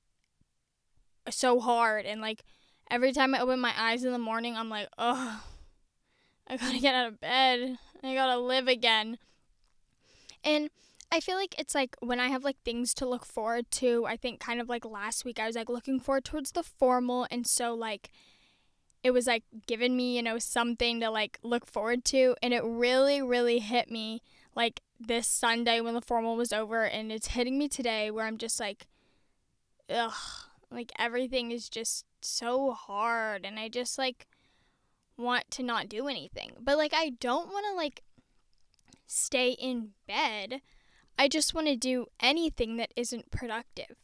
so 1.31 1.61
hard 1.61 2.07
and 2.07 2.21
like 2.21 2.45
every 2.91 3.13
time 3.13 3.35
I 3.35 3.41
open 3.41 3.61
my 3.61 3.73
eyes 3.77 4.05
in 4.05 4.13
the 4.13 4.19
morning, 4.19 4.57
I'm 4.57 4.69
like, 4.69 4.89
oh, 4.99 5.43
I 6.47 6.57
gotta 6.57 6.79
get 6.79 6.95
out 6.95 7.09
of 7.09 7.21
bed. 7.21 7.79
I 8.03 8.15
gotta 8.15 8.39
live 8.39 8.69
again. 8.69 9.19
And 10.43 10.71
I 11.11 11.21
feel 11.21 11.37
like 11.37 11.55
it's 11.59 11.75
like 11.75 11.97
when 12.01 12.21
I 12.21 12.29
have 12.29 12.45
like 12.45 12.61
things 12.65 12.93
to 12.95 13.07
look 13.07 13.25
forward 13.25 13.71
to, 13.73 14.05
I 14.07 14.17
think 14.17 14.41
kind 14.41 14.61
of 14.61 14.69
like 14.69 14.85
last 14.85 15.25
week, 15.25 15.39
I 15.39 15.47
was 15.47 15.57
like 15.57 15.69
looking 15.69 16.01
forward 16.01 16.25
towards 16.25 16.53
the 16.53 16.63
formal. 16.63 17.27
And 17.31 17.47
so, 17.47 17.75
like, 17.75 18.11
it 19.03 19.13
was 19.13 19.27
like 19.27 19.45
giving 19.67 19.97
me, 19.97 20.17
you 20.17 20.23
know, 20.23 20.39
something 20.39 21.01
to 21.01 21.11
like 21.11 21.39
look 21.43 21.67
forward 21.67 22.05
to. 22.07 22.35
And 22.43 22.53
it 22.53 22.65
really, 22.65 23.23
really 23.23 23.61
hit 23.61 23.91
me 23.91 24.23
like 24.55 24.81
this 24.99 25.27
Sunday 25.27 25.81
when 25.81 25.95
the 25.95 26.01
formal 26.01 26.37
was 26.37 26.53
over. 26.53 26.85
And 26.85 27.13
it's 27.13 27.29
hitting 27.29 27.59
me 27.59 27.69
today 27.69 28.11
where 28.11 28.27
I'm 28.27 28.39
just 28.39 28.59
like, 28.59 28.87
ugh, 29.89 30.13
like 30.71 30.91
everything 30.99 31.53
is 31.53 31.69
just 31.69 32.05
so 32.25 32.73
hard 32.73 33.45
and 33.45 33.59
I 33.59 33.69
just 33.69 33.99
like 33.99 34.27
want 35.17 35.51
to 35.53 35.63
not 35.63 35.89
do 35.89 36.09
anything. 36.09 36.53
But 36.61 36.79
like 36.79 36.93
I 36.95 37.11
don't 37.21 37.49
want 37.49 37.67
to 37.71 37.77
like 37.77 38.03
stay 39.07 39.51
in 39.51 39.91
bed. 40.07 40.61
I 41.19 41.29
just 41.29 41.55
want 41.55 41.69
to 41.69 41.77
do 41.77 42.07
anything 42.21 42.77
that 42.77 42.93
isn't 42.97 43.31
productive. 43.31 43.97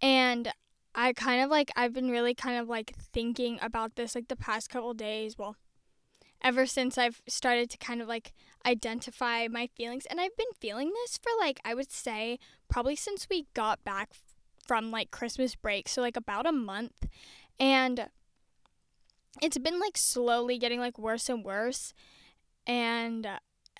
And 0.00 0.52
I 0.94 1.12
kind 1.12 1.42
of 1.42 1.50
like 1.50 1.70
I've 1.76 1.92
been 1.92 2.10
really 2.10 2.34
kind 2.34 2.58
of 2.58 2.68
like 2.68 2.94
thinking 2.96 3.58
about 3.60 3.96
this 3.96 4.14
like 4.14 4.28
the 4.28 4.36
past 4.36 4.70
couple 4.70 4.94
days. 4.94 5.36
Well, 5.36 5.56
ever 6.42 6.66
since 6.66 6.96
I've 6.96 7.20
started 7.28 7.68
to 7.70 7.78
kind 7.78 8.00
of 8.00 8.08
like 8.08 8.32
identify 8.66 9.48
my 9.48 9.68
feelings. 9.76 10.06
And 10.06 10.20
I've 10.20 10.36
been 10.36 10.46
feeling 10.60 10.92
this 10.94 11.18
for 11.18 11.30
like, 11.38 11.60
I 11.64 11.74
would 11.74 11.90
say, 11.90 12.38
probably 12.68 12.96
since 12.96 13.26
we 13.30 13.46
got 13.54 13.84
back 13.84 14.10
from 14.66 14.90
like 14.90 15.10
Christmas 15.10 15.54
break. 15.54 15.88
So, 15.88 16.00
like, 16.02 16.16
about 16.16 16.46
a 16.46 16.52
month. 16.52 17.06
And 17.60 18.08
it's 19.40 19.58
been 19.58 19.80
like 19.80 19.96
slowly 19.96 20.58
getting 20.58 20.80
like 20.80 20.98
worse 20.98 21.28
and 21.28 21.44
worse. 21.44 21.92
And 22.66 23.26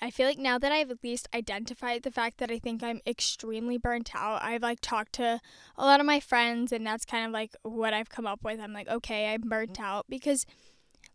I 0.01 0.11
feel 0.11 0.27
like 0.27 0.37
now 0.37 0.57
that 0.57 0.71
I've 0.71 0.91
at 0.91 1.03
least 1.03 1.27
identified 1.33 2.03
the 2.03 2.11
fact 2.11 2.37
that 2.37 2.49
I 2.49 2.57
think 2.57 2.81
I'm 2.81 3.01
extremely 3.05 3.77
burnt 3.77 4.11
out, 4.15 4.41
I've 4.41 4.61
like 4.61 4.79
talked 4.81 5.13
to 5.13 5.41
a 5.77 5.85
lot 5.85 5.99
of 5.99 6.05
my 6.05 6.19
friends, 6.19 6.71
and 6.71 6.85
that's 6.85 7.05
kind 7.05 7.25
of 7.25 7.31
like 7.31 7.55
what 7.63 7.93
I've 7.93 8.09
come 8.09 8.25
up 8.25 8.39
with. 8.43 8.59
I'm 8.59 8.73
like, 8.73 8.87
okay, 8.87 9.33
I'm 9.33 9.41
burnt 9.41 9.79
out 9.79 10.05
because, 10.07 10.45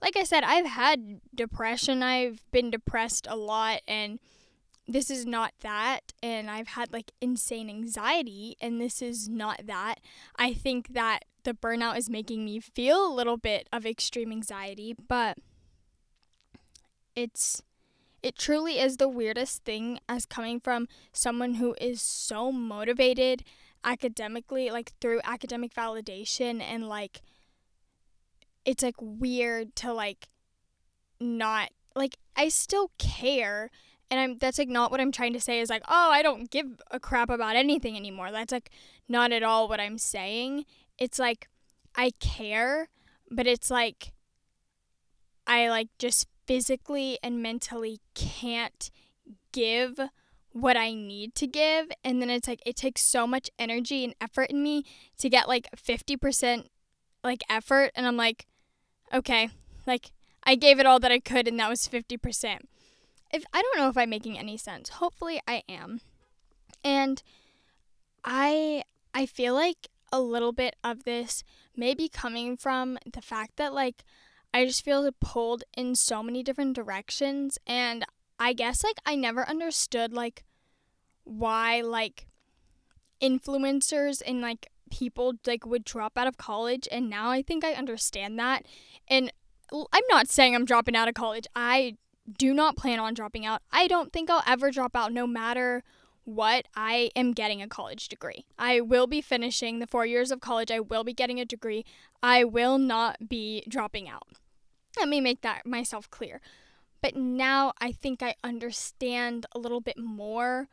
like 0.03 0.17
I 0.17 0.25
said, 0.25 0.45
I've 0.45 0.67
had 0.67 1.21
depression, 1.35 2.03
I've 2.03 2.45
been 2.53 2.71
depressed 2.71 3.27
a 3.29 3.37
lot, 3.37 3.81
and 3.89 4.19
this 4.87 5.09
is 5.11 5.25
not 5.25 5.55
that. 5.63 6.13
And 6.23 6.51
I've 6.51 6.69
had 6.69 6.93
like 6.93 7.13
insane 7.23 7.71
anxiety, 7.71 8.57
and 8.61 8.81
this 8.81 9.01
is 9.01 9.31
not 9.31 9.63
that. 9.67 10.01
I 10.37 10.53
think 10.53 10.89
that 10.93 11.25
the 11.45 11.55
burnout 11.55 11.97
is 11.97 12.11
making 12.11 12.45
me 12.45 12.61
feel 12.61 13.07
a 13.07 13.15
little 13.15 13.37
bit 13.37 13.69
of 13.73 13.87
extreme 13.87 14.33
anxiety, 14.33 14.95
but 15.09 15.39
it's 17.15 17.63
it 18.23 18.37
truly 18.37 18.79
is 18.79 18.97
the 18.97 19.09
weirdest 19.09 19.65
thing 19.65 19.99
as 20.09 20.25
coming 20.25 20.59
from 20.59 20.89
someone 21.13 21.55
who 21.55 21.77
is 21.79 22.01
so 22.01 22.51
motivated 22.51 23.45
academically, 23.85 24.71
like 24.71 24.93
through 25.01 25.21
academic 25.25 25.75
validation 25.75 26.63
and 26.63 26.89
like 26.89 27.21
it's 28.65 28.83
like 28.83 28.97
weird 28.99 29.77
to 29.77 29.93
like 29.93 30.29
not 31.21 31.69
like 31.95 32.17
I 32.35 32.49
still 32.49 32.91
care 32.99 33.71
and 34.11 34.21
I'm 34.21 34.39
that's 34.39 34.59
like 34.59 34.69
not 34.69 34.91
what 34.91 35.01
I'm 35.01 35.13
trying 35.13 35.33
to 35.33 35.41
say 35.41 35.61
is 35.61 35.71
like, 35.71 35.83
"Oh, 35.89 36.11
I 36.11 36.23
don't 36.23 36.51
give 36.51 36.81
a 36.91 37.01
crap 37.01 37.31
about 37.31 37.57
anything 37.57 37.97
anymore." 37.97 38.31
That's 38.31 38.53
like 38.53 38.71
not 39.09 39.33
at 39.33 39.43
all 39.43 39.69
what 39.69 39.81
I'm 39.81 39.99
saying. 39.99 40.65
It's 40.99 41.19
like 41.19 41.49
I 41.95 42.13
care, 42.21 42.89
but 43.31 43.47
it's 43.47 43.71
like 43.71 44.13
I 45.47 45.69
like 45.69 45.89
just 45.99 46.27
physically 46.47 47.19
and 47.23 47.43
mentally 47.43 48.01
can't 48.15 48.91
give 49.53 49.99
what 50.53 50.77
I 50.77 50.95
need 50.95 51.35
to 51.37 51.47
give. 51.47 51.91
And 52.05 52.23
then 52.23 52.31
it's 52.31 52.49
like, 52.49 52.63
it 52.65 52.77
takes 52.77 53.03
so 53.03 53.27
much 53.27 53.51
energy 53.59 54.05
and 54.05 54.15
effort 54.21 54.51
in 54.51 54.63
me 54.63 54.85
to 55.19 55.29
get 55.29 55.49
like 55.49 55.69
50% 55.77 56.67
like 57.23 57.43
effort. 57.51 57.91
And 57.95 58.07
I'm 58.07 58.17
like, 58.17 58.47
okay, 59.13 59.51
like 59.87 60.13
I 60.45 60.55
gave 60.55 60.79
it 60.79 60.87
all 60.87 61.01
that 61.01 61.13
I 61.13 61.19
could 61.19 61.49
and 61.49 61.59
that 61.59 61.69
was 61.69 61.89
50%. 61.89 62.59
If 63.33 63.45
I 63.53 63.63
don't 63.63 63.77
know 63.77 63.89
if 63.89 63.97
I'm 63.97 64.11
making 64.11 64.39
any 64.39 64.57
sense. 64.57 64.91
Hopefully 64.91 65.41
I 65.47 65.63
am. 65.69 66.01
And 66.85 67.23
I 68.25 68.85
I 69.13 69.27
feel 69.27 69.55
like 69.55 69.89
a 70.15 70.21
little 70.21 70.53
bit 70.53 70.77
of 70.85 71.03
this 71.03 71.43
may 71.77 71.93
be 71.93 72.09
coming 72.09 72.57
from 72.57 72.97
the 73.13 73.21
fact 73.21 73.57
that 73.57 73.75
like 73.75 74.05
I 74.55 74.65
just 74.65 74.85
feel 74.85 75.11
pulled 75.21 75.65
in 75.77 75.97
so 75.97 76.23
many 76.23 76.45
different 76.45 76.77
directions 76.77 77.59
and 77.67 78.05
I 78.39 78.53
guess 78.53 78.85
like 78.85 78.99
I 79.05 79.17
never 79.17 79.47
understood 79.49 80.13
like 80.13 80.45
why 81.25 81.81
like 81.81 82.29
influencers 83.21 84.23
and 84.25 84.41
like 84.41 84.71
people 84.89 85.35
like 85.49 85.67
would 85.67 85.85
drop 85.85 86.17
out 86.17 86.29
of 86.29 86.37
college 86.37 86.87
and 86.93 87.11
now 87.11 87.31
I 87.31 87.43
think 87.43 87.65
I 87.65 87.73
understand 87.73 88.39
that 88.39 88.67
and 89.09 89.33
I'm 89.73 90.05
not 90.09 90.29
saying 90.29 90.55
I'm 90.55 90.65
dropping 90.65 90.95
out 90.95 91.09
of 91.09 91.15
college. 91.15 91.49
I 91.57 91.97
do 92.39 92.55
not 92.55 92.77
plan 92.77 93.01
on 93.01 93.15
dropping 93.15 93.45
out. 93.45 93.63
I 93.73 93.89
don't 93.89 94.13
think 94.13 94.31
I'll 94.31 94.45
ever 94.47 94.71
drop 94.71 94.95
out 94.95 95.13
no 95.13 95.27
matter 95.27 95.83
what. 96.25 96.67
I 96.75 97.11
am 97.15 97.33
getting 97.33 97.63
a 97.63 97.69
college 97.69 98.09
degree. 98.09 98.47
I 98.59 98.81
will 98.81 99.07
be 99.07 99.21
finishing 99.21 99.79
the 99.79 99.87
4 99.87 100.07
years 100.07 100.31
of 100.31 100.41
college. 100.41 100.71
I 100.71 100.81
will 100.81 101.05
be 101.05 101.15
getting 101.15 101.41
a 101.41 101.45
degree. 101.45 101.85
I 102.23 102.45
will 102.45 102.79
not 102.79 103.29
be 103.29 103.65
dropping 103.69 104.09
out. 104.09 104.29
Let 104.99 105.09
me 105.09 105.21
make 105.21 105.43
that 105.43 105.67
myself 105.67 106.11
clear. 106.11 106.41
But 107.03 107.17
now 107.17 107.73
I 107.81 107.93
think 107.93 108.23
I 108.23 108.35
understand 108.43 109.47
a 109.53 109.59
little 109.59 109.81
bit 109.81 109.99
more 109.99 110.69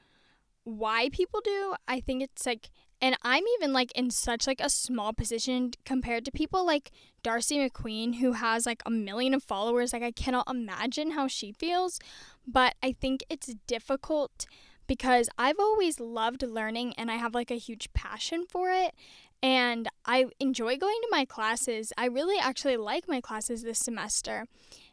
why 0.64 1.10
people 1.12 1.42
do. 1.42 1.76
I 1.88 2.00
think 2.00 2.22
it's 2.22 2.46
like 2.46 2.70
and 3.02 3.18
I'm 3.24 3.44
even 3.58 3.74
like 3.74 3.92
in 3.94 4.12
such 4.12 4.46
like 4.46 4.62
a 4.62 4.70
small 4.70 5.12
position 5.12 5.72
compared 5.86 6.24
to 6.26 6.32
people 6.32 6.66
like 6.66 6.92
Darcy 7.24 7.58
McQueen 7.58 8.20
who 8.20 8.34
has 8.34 8.68
like 8.68 8.84
a 8.86 8.92
million 8.92 9.34
of 9.34 9.44
followers. 9.44 9.92
Like 9.92 10.04
I 10.04 10.12
cannot 10.12 10.48
imagine 10.50 11.12
how 11.12 11.28
she 11.28 11.52
feels, 11.52 12.00
but 12.46 12.76
I 12.84 12.92
think 12.92 13.24
it's 13.28 13.56
difficult 13.66 14.46
because 14.92 15.30
I've 15.38 15.58
always 15.58 16.02
loved 16.02 16.44
learning 16.44 16.96
and 16.98 17.10
I 17.10 17.16
have 17.16 17.34
like 17.34 17.50
a 17.50 17.56
huge 17.56 17.94
passion 17.94 18.44
for 18.46 18.72
it 18.72 18.94
and 19.42 19.88
I 20.06 20.26
enjoy 20.38 20.76
going 20.76 21.00
to 21.02 21.08
my 21.10 21.24
classes. 21.24 21.94
I 21.98 22.08
really 22.08 22.38
actually 22.38 22.76
like 22.76 23.08
my 23.08 23.22
classes 23.22 23.64
this 23.64 23.80
semester. 23.80 24.48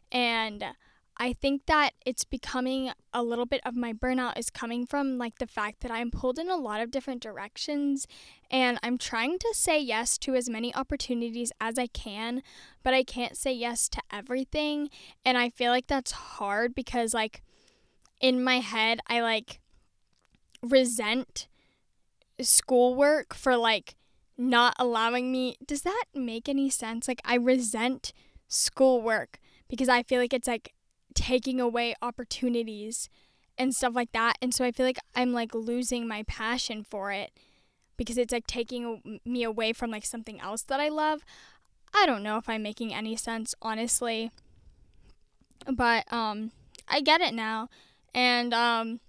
And 0.09 0.63
I 1.17 1.33
think 1.33 1.65
that 1.65 1.89
it's 2.05 2.23
becoming 2.23 2.91
a 3.13 3.21
little 3.21 3.45
bit 3.45 3.59
of 3.65 3.75
my 3.75 3.91
burnout 3.91 4.39
is 4.39 4.49
coming 4.49 4.85
from 4.85 5.17
like 5.17 5.37
the 5.37 5.45
fact 5.45 5.81
that 5.81 5.91
I'm 5.91 6.11
pulled 6.11 6.39
in 6.39 6.49
a 6.49 6.55
lot 6.55 6.79
of 6.79 6.91
different 6.91 7.21
directions 7.21 8.07
and 8.49 8.79
I'm 8.81 8.97
trying 8.97 9.37
to 9.39 9.49
say 9.51 9.81
yes 9.81 10.17
to 10.19 10.33
as 10.33 10.49
many 10.49 10.73
opportunities 10.73 11.51
as 11.59 11.77
I 11.77 11.87
can, 11.87 12.41
but 12.83 12.93
I 12.93 13.03
can't 13.03 13.35
say 13.35 13.51
yes 13.51 13.89
to 13.89 14.01
everything. 14.13 14.89
And 15.25 15.37
I 15.37 15.49
feel 15.49 15.71
like 15.73 15.87
that's 15.87 16.11
hard 16.11 16.73
because 16.73 17.13
like 17.13 17.43
in 18.21 18.41
my 18.41 18.59
head 18.59 19.01
I 19.05 19.19
like 19.19 19.59
resent 20.61 21.47
schoolwork 22.41 23.33
for 23.33 23.57
like 23.57 23.95
not 24.37 24.73
allowing 24.79 25.31
me. 25.31 25.57
Does 25.65 25.81
that 25.81 26.05
make 26.15 26.47
any 26.47 26.69
sense? 26.69 27.07
Like, 27.07 27.21
I 27.25 27.35
resent 27.35 28.13
schoolwork 28.47 29.39
because 29.67 29.89
I 29.89 30.03
feel 30.03 30.19
like 30.19 30.33
it's 30.33 30.47
like 30.47 30.73
taking 31.13 31.59
away 31.59 31.95
opportunities 32.01 33.09
and 33.57 33.75
stuff 33.75 33.93
like 33.93 34.11
that. 34.13 34.37
And 34.41 34.53
so 34.53 34.63
I 34.63 34.71
feel 34.71 34.85
like 34.85 34.99
I'm 35.15 35.33
like 35.33 35.53
losing 35.53 36.07
my 36.07 36.23
passion 36.23 36.83
for 36.83 37.11
it 37.11 37.31
because 37.97 38.17
it's 38.17 38.31
like 38.31 38.47
taking 38.47 39.19
me 39.25 39.43
away 39.43 39.73
from 39.73 39.91
like 39.91 40.05
something 40.05 40.39
else 40.39 40.61
that 40.63 40.79
I 40.79 40.87
love. 40.87 41.25
I 41.93 42.05
don't 42.05 42.23
know 42.23 42.37
if 42.37 42.47
I'm 42.47 42.63
making 42.63 42.93
any 42.93 43.17
sense, 43.17 43.53
honestly. 43.61 44.31
But 45.69 46.11
um 46.11 46.51
I 46.87 47.01
get 47.01 47.19
it 47.19 47.33
now. 47.33 47.67
And 48.15 48.53
um 48.53 49.01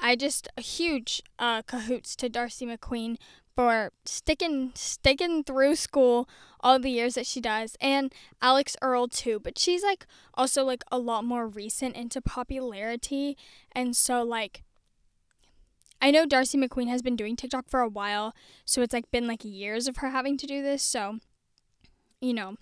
I 0.00 0.16
just 0.16 0.48
a 0.56 0.60
huge 0.60 1.22
uh, 1.38 1.62
cahoots 1.62 2.14
to 2.16 2.28
Darcy 2.28 2.66
McQueen 2.66 3.16
for 3.58 3.90
sticking 4.04 4.70
sticking 4.76 5.42
through 5.42 5.74
school 5.74 6.28
all 6.60 6.78
the 6.78 6.90
years 6.90 7.14
that 7.14 7.26
she 7.26 7.40
does 7.40 7.76
and 7.80 8.14
Alix 8.40 8.76
Earle 8.80 9.08
too 9.08 9.40
but 9.40 9.58
she's 9.58 9.82
like 9.82 10.06
also 10.34 10.62
like 10.62 10.84
a 10.92 10.98
lot 10.98 11.24
more 11.24 11.48
recent 11.48 11.96
into 11.96 12.20
popularity 12.20 13.36
and 13.72 13.96
so 13.96 14.22
like 14.22 14.62
I 16.00 16.12
know 16.12 16.24
Darcy 16.24 16.56
McQueen 16.56 16.86
has 16.86 17.02
been 17.02 17.16
doing 17.16 17.34
TikTok 17.34 17.68
for 17.68 17.80
a 17.80 17.88
while 17.88 18.32
so 18.64 18.80
it's 18.80 18.94
like 18.94 19.10
been 19.10 19.26
like 19.26 19.44
years 19.44 19.88
of 19.88 19.96
her 19.96 20.10
having 20.10 20.36
to 20.38 20.46
do 20.46 20.62
this 20.62 20.84
so 20.84 21.18
you 22.20 22.34
know 22.34 22.58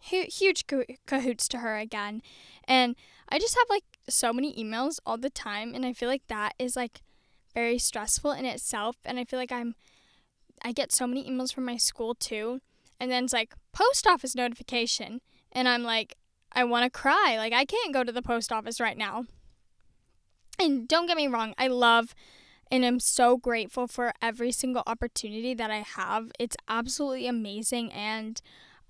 huge 0.00 0.64
cahoots 1.06 1.46
to 1.46 1.58
her 1.58 1.76
again 1.76 2.22
and 2.64 2.96
I 3.28 3.38
just 3.38 3.56
have 3.56 3.70
like 3.70 3.84
so 4.10 4.32
many 4.32 4.54
emails 4.54 4.98
all 5.06 5.18
the 5.18 5.30
time 5.30 5.74
and 5.74 5.84
I 5.84 5.92
feel 5.92 6.08
like 6.08 6.26
that 6.28 6.54
is 6.58 6.76
like 6.76 7.02
very 7.54 7.78
stressful 7.78 8.32
in 8.32 8.44
itself 8.44 8.96
and 9.04 9.18
I 9.18 9.24
feel 9.24 9.38
like 9.38 9.52
I'm 9.52 9.74
I 10.62 10.72
get 10.72 10.92
so 10.92 11.06
many 11.06 11.28
emails 11.28 11.52
from 11.52 11.64
my 11.64 11.76
school 11.76 12.14
too 12.14 12.60
and 12.98 13.10
then 13.10 13.24
it's 13.24 13.32
like 13.32 13.54
post 13.72 14.06
office 14.06 14.34
notification 14.34 15.20
and 15.52 15.68
I'm 15.68 15.82
like 15.82 16.16
I 16.52 16.64
want 16.64 16.84
to 16.84 16.90
cry 16.90 17.36
like 17.36 17.52
I 17.52 17.64
can't 17.64 17.94
go 17.94 18.04
to 18.04 18.12
the 18.12 18.22
post 18.22 18.52
office 18.52 18.80
right 18.80 18.98
now. 18.98 19.24
And 20.58 20.86
don't 20.86 21.06
get 21.06 21.16
me 21.16 21.26
wrong, 21.26 21.54
I 21.56 21.68
love 21.68 22.14
and 22.70 22.84
I'm 22.84 23.00
so 23.00 23.36
grateful 23.36 23.86
for 23.86 24.12
every 24.22 24.52
single 24.52 24.82
opportunity 24.86 25.54
that 25.54 25.70
I 25.70 25.78
have. 25.78 26.30
It's 26.38 26.56
absolutely 26.68 27.26
amazing 27.26 27.92
and 27.92 28.40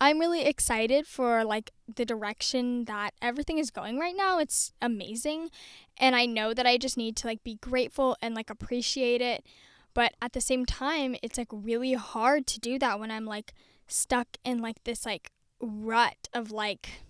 I'm 0.00 0.18
really 0.18 0.46
excited 0.46 1.06
for 1.06 1.44
like 1.44 1.72
the 1.94 2.06
direction 2.06 2.86
that 2.86 3.12
everything 3.20 3.58
is 3.58 3.70
going 3.70 3.98
right 3.98 4.16
now. 4.16 4.38
It's 4.38 4.72
amazing. 4.80 5.50
And 5.98 6.16
I 6.16 6.24
know 6.24 6.54
that 6.54 6.66
I 6.66 6.78
just 6.78 6.96
need 6.96 7.16
to 7.16 7.26
like 7.26 7.44
be 7.44 7.56
grateful 7.56 8.16
and 8.22 8.34
like 8.34 8.48
appreciate 8.48 9.20
it. 9.20 9.44
But 9.92 10.14
at 10.22 10.32
the 10.32 10.40
same 10.40 10.64
time, 10.64 11.16
it's 11.22 11.36
like 11.36 11.48
really 11.52 11.94
hard 11.94 12.46
to 12.46 12.60
do 12.60 12.78
that 12.78 12.98
when 12.98 13.10
I'm 13.10 13.26
like 13.26 13.52
stuck 13.88 14.28
in 14.42 14.62
like 14.62 14.82
this 14.84 15.04
like 15.04 15.32
rut 15.60 16.28
of 16.32 16.50
like 16.50 17.02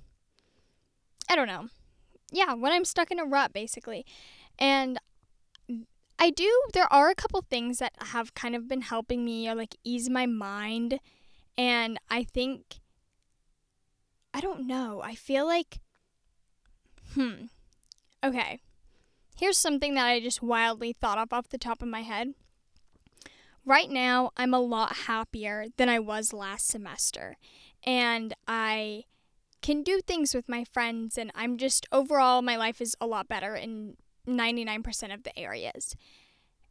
I 1.28 1.36
don't 1.36 1.46
know. 1.46 1.68
Yeah, 2.32 2.54
when 2.54 2.72
I'm 2.72 2.84
stuck 2.84 3.12
in 3.12 3.20
a 3.20 3.24
rut 3.24 3.52
basically. 3.52 4.04
And 4.58 4.98
I 6.18 6.30
do 6.30 6.50
there 6.72 6.92
are 6.92 7.08
a 7.08 7.14
couple 7.14 7.40
things 7.48 7.78
that 7.78 7.92
have 8.06 8.34
kind 8.34 8.56
of 8.56 8.66
been 8.66 8.80
helping 8.80 9.24
me 9.24 9.48
or 9.48 9.54
like 9.54 9.76
ease 9.84 10.10
my 10.10 10.26
mind 10.26 10.98
and 11.56 11.98
I 12.08 12.24
think 12.24 12.79
I 14.32 14.40
don't 14.40 14.66
know. 14.66 15.00
I 15.02 15.14
feel 15.14 15.46
like 15.46 15.80
hmm. 17.14 17.46
Okay. 18.22 18.60
Here's 19.36 19.58
something 19.58 19.94
that 19.94 20.06
I 20.06 20.20
just 20.20 20.42
wildly 20.42 20.92
thought 20.92 21.18
of 21.18 21.32
off 21.32 21.48
the 21.48 21.58
top 21.58 21.80
of 21.82 21.88
my 21.88 22.02
head. 22.02 22.34
Right 23.64 23.90
now, 23.90 24.30
I'm 24.36 24.52
a 24.52 24.60
lot 24.60 24.96
happier 25.06 25.66
than 25.76 25.88
I 25.88 25.98
was 25.98 26.32
last 26.32 26.68
semester. 26.68 27.36
And 27.84 28.34
I 28.46 29.04
can 29.62 29.82
do 29.82 30.00
things 30.00 30.34
with 30.34 30.48
my 30.48 30.64
friends, 30.64 31.16
and 31.16 31.30
I'm 31.34 31.56
just 31.56 31.86
overall, 31.92 32.42
my 32.42 32.56
life 32.56 32.80
is 32.80 32.96
a 33.00 33.06
lot 33.06 33.28
better 33.28 33.54
in 33.54 33.96
99% 34.26 35.14
of 35.14 35.22
the 35.22 35.38
areas. 35.38 35.94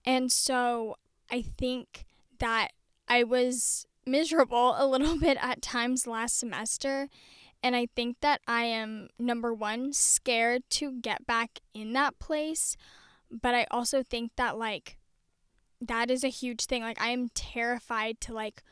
And 0.05 0.31
so 0.31 0.95
I 1.31 1.41
think 1.41 2.05
that 2.39 2.69
I 3.07 3.23
was 3.23 3.85
miserable 4.05 4.75
a 4.77 4.85
little 4.85 5.17
bit 5.17 5.37
at 5.41 5.61
times 5.61 6.07
last 6.07 6.37
semester. 6.39 7.09
And 7.61 7.75
I 7.75 7.87
think 7.95 8.17
that 8.21 8.41
I 8.47 8.63
am, 8.63 9.09
number 9.19 9.53
one, 9.53 9.91
scared 9.93 10.63
to 10.71 10.99
get 10.99 11.27
back 11.27 11.59
in 11.73 11.93
that 11.93 12.17
place. 12.19 12.77
But 13.29 13.53
I 13.53 13.67
also 13.69 14.01
think 14.01 14.31
that, 14.37 14.57
like, 14.57 14.97
that 15.81 16.09
is 16.09 16.23
a 16.23 16.29
huge 16.29 16.65
thing. 16.65 16.83
Like, 16.83 17.01
I 17.01 17.09
am 17.09 17.29
terrified 17.35 18.21
to, 18.21 18.33
like, 18.33 18.63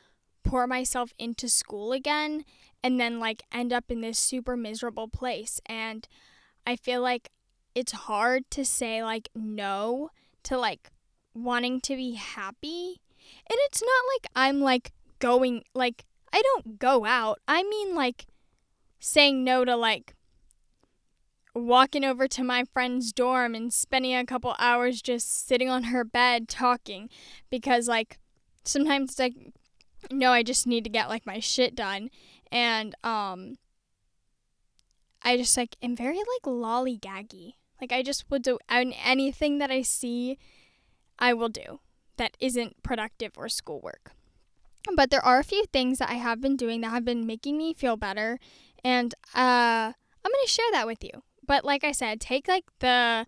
pour 0.44 0.66
myself 0.68 1.12
into 1.20 1.50
school 1.50 1.92
again 1.92 2.46
and 2.82 3.00
then, 3.00 3.20
like, 3.20 3.44
end 3.52 3.74
up 3.74 3.86
in 3.90 4.02
this 4.02 4.18
super 4.18 4.56
miserable 4.56 5.10
place. 5.10 5.60
And 5.66 6.08
I 6.66 6.78
feel 6.78 7.02
like 7.02 7.30
it's 7.76 7.92
hard 7.92 8.50
to 8.52 8.64
say, 8.64 9.04
like, 9.04 9.30
no 9.36 10.10
to, 10.44 10.58
like, 10.58 10.92
wanting 11.34 11.82
to 11.82 11.96
be 11.96 12.14
happy. 12.14 13.02
And 13.50 13.60
it's 13.66 13.82
not 13.82 14.04
like 14.16 14.32
I'm, 14.34 14.62
like, 14.62 14.94
going, 15.20 15.64
like, 15.76 16.06
I 16.32 16.42
don't 16.42 16.80
go 16.80 17.06
out. 17.06 17.40
I 17.48 17.64
mean, 17.64 17.94
like, 17.94 18.28
saying 19.08 19.44
no 19.44 19.64
to 19.64 19.76
like 19.76 20.14
walking 21.56 22.04
over 22.04 22.28
to 22.28 22.44
my 22.44 22.64
friend's 22.74 23.12
dorm 23.12 23.56
and 23.56 23.74
spending 23.74 24.14
a 24.14 24.26
couple 24.26 24.56
hours 24.60 25.02
just 25.02 25.48
sitting 25.48 25.70
on 25.70 25.86
her 25.86 26.04
bed 26.04 26.48
talking 26.48 27.10
because 27.50 27.88
like 27.88 28.20
sometimes 28.64 29.12
it's 29.12 29.20
like 29.20 29.34
no 30.12 30.32
I 30.32 30.44
just 30.44 30.68
need 30.68 30.84
to 30.84 30.90
get 30.90 31.10
like 31.10 31.26
my 31.26 31.40
shit 31.40 31.76
done. 31.76 32.10
And 32.52 32.96
um 33.04 33.56
I 35.24 35.38
just 35.38 35.58
like 35.58 35.76
am 35.82 35.96
very 35.96 36.18
like 36.18 36.44
lollygaggy. 36.46 37.54
Like 37.82 37.92
I 37.92 38.04
just 38.04 38.30
will 38.30 38.40
do 38.40 38.60
anything 38.70 39.58
that 39.60 39.72
I 39.72 39.82
see 39.82 40.38
I 41.18 41.34
will 41.34 41.50
do 41.50 41.80
that 42.18 42.36
isn't 42.40 42.84
productive 42.84 43.32
or 43.38 43.48
schoolwork. 43.50 44.12
But 44.96 45.10
there 45.10 45.26
are 45.26 45.40
a 45.40 45.44
few 45.44 45.66
things 45.66 46.00
that 46.00 46.10
I 46.10 46.16
have 46.16 46.40
been 46.40 46.56
doing 46.56 46.82
that 46.82 46.90
have 46.90 47.06
been 47.06 47.26
making 47.26 47.58
me 47.58 47.74
feel 47.74 47.98
better 47.98 48.40
and 48.84 49.14
uh, 49.36 49.92
I'm 49.94 50.32
going 50.32 50.46
to 50.46 50.52
share 50.52 50.72
that 50.72 50.88
with 50.88 51.04
you. 51.04 51.24
But 51.46 51.64
like 51.64 51.84
I 51.84 51.92
said, 51.92 52.20
take 52.20 52.48
like 52.48 52.66
the 52.80 53.26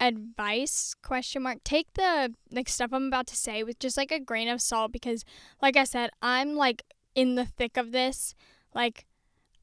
advice 0.00 0.96
question 1.00 1.42
mark 1.42 1.58
take 1.62 1.86
the 1.94 2.34
like 2.50 2.68
stuff 2.68 2.90
i'm 2.92 3.06
about 3.06 3.24
to 3.24 3.36
say 3.36 3.62
with 3.62 3.78
just 3.78 3.96
like 3.96 4.10
a 4.10 4.18
grain 4.18 4.48
of 4.48 4.60
salt 4.60 4.90
because 4.90 5.24
like 5.60 5.76
i 5.76 5.84
said 5.84 6.10
i'm 6.20 6.56
like 6.56 6.82
in 7.14 7.34
the 7.34 7.44
thick 7.44 7.76
of 7.76 7.92
this. 7.92 8.34
Like 8.74 9.06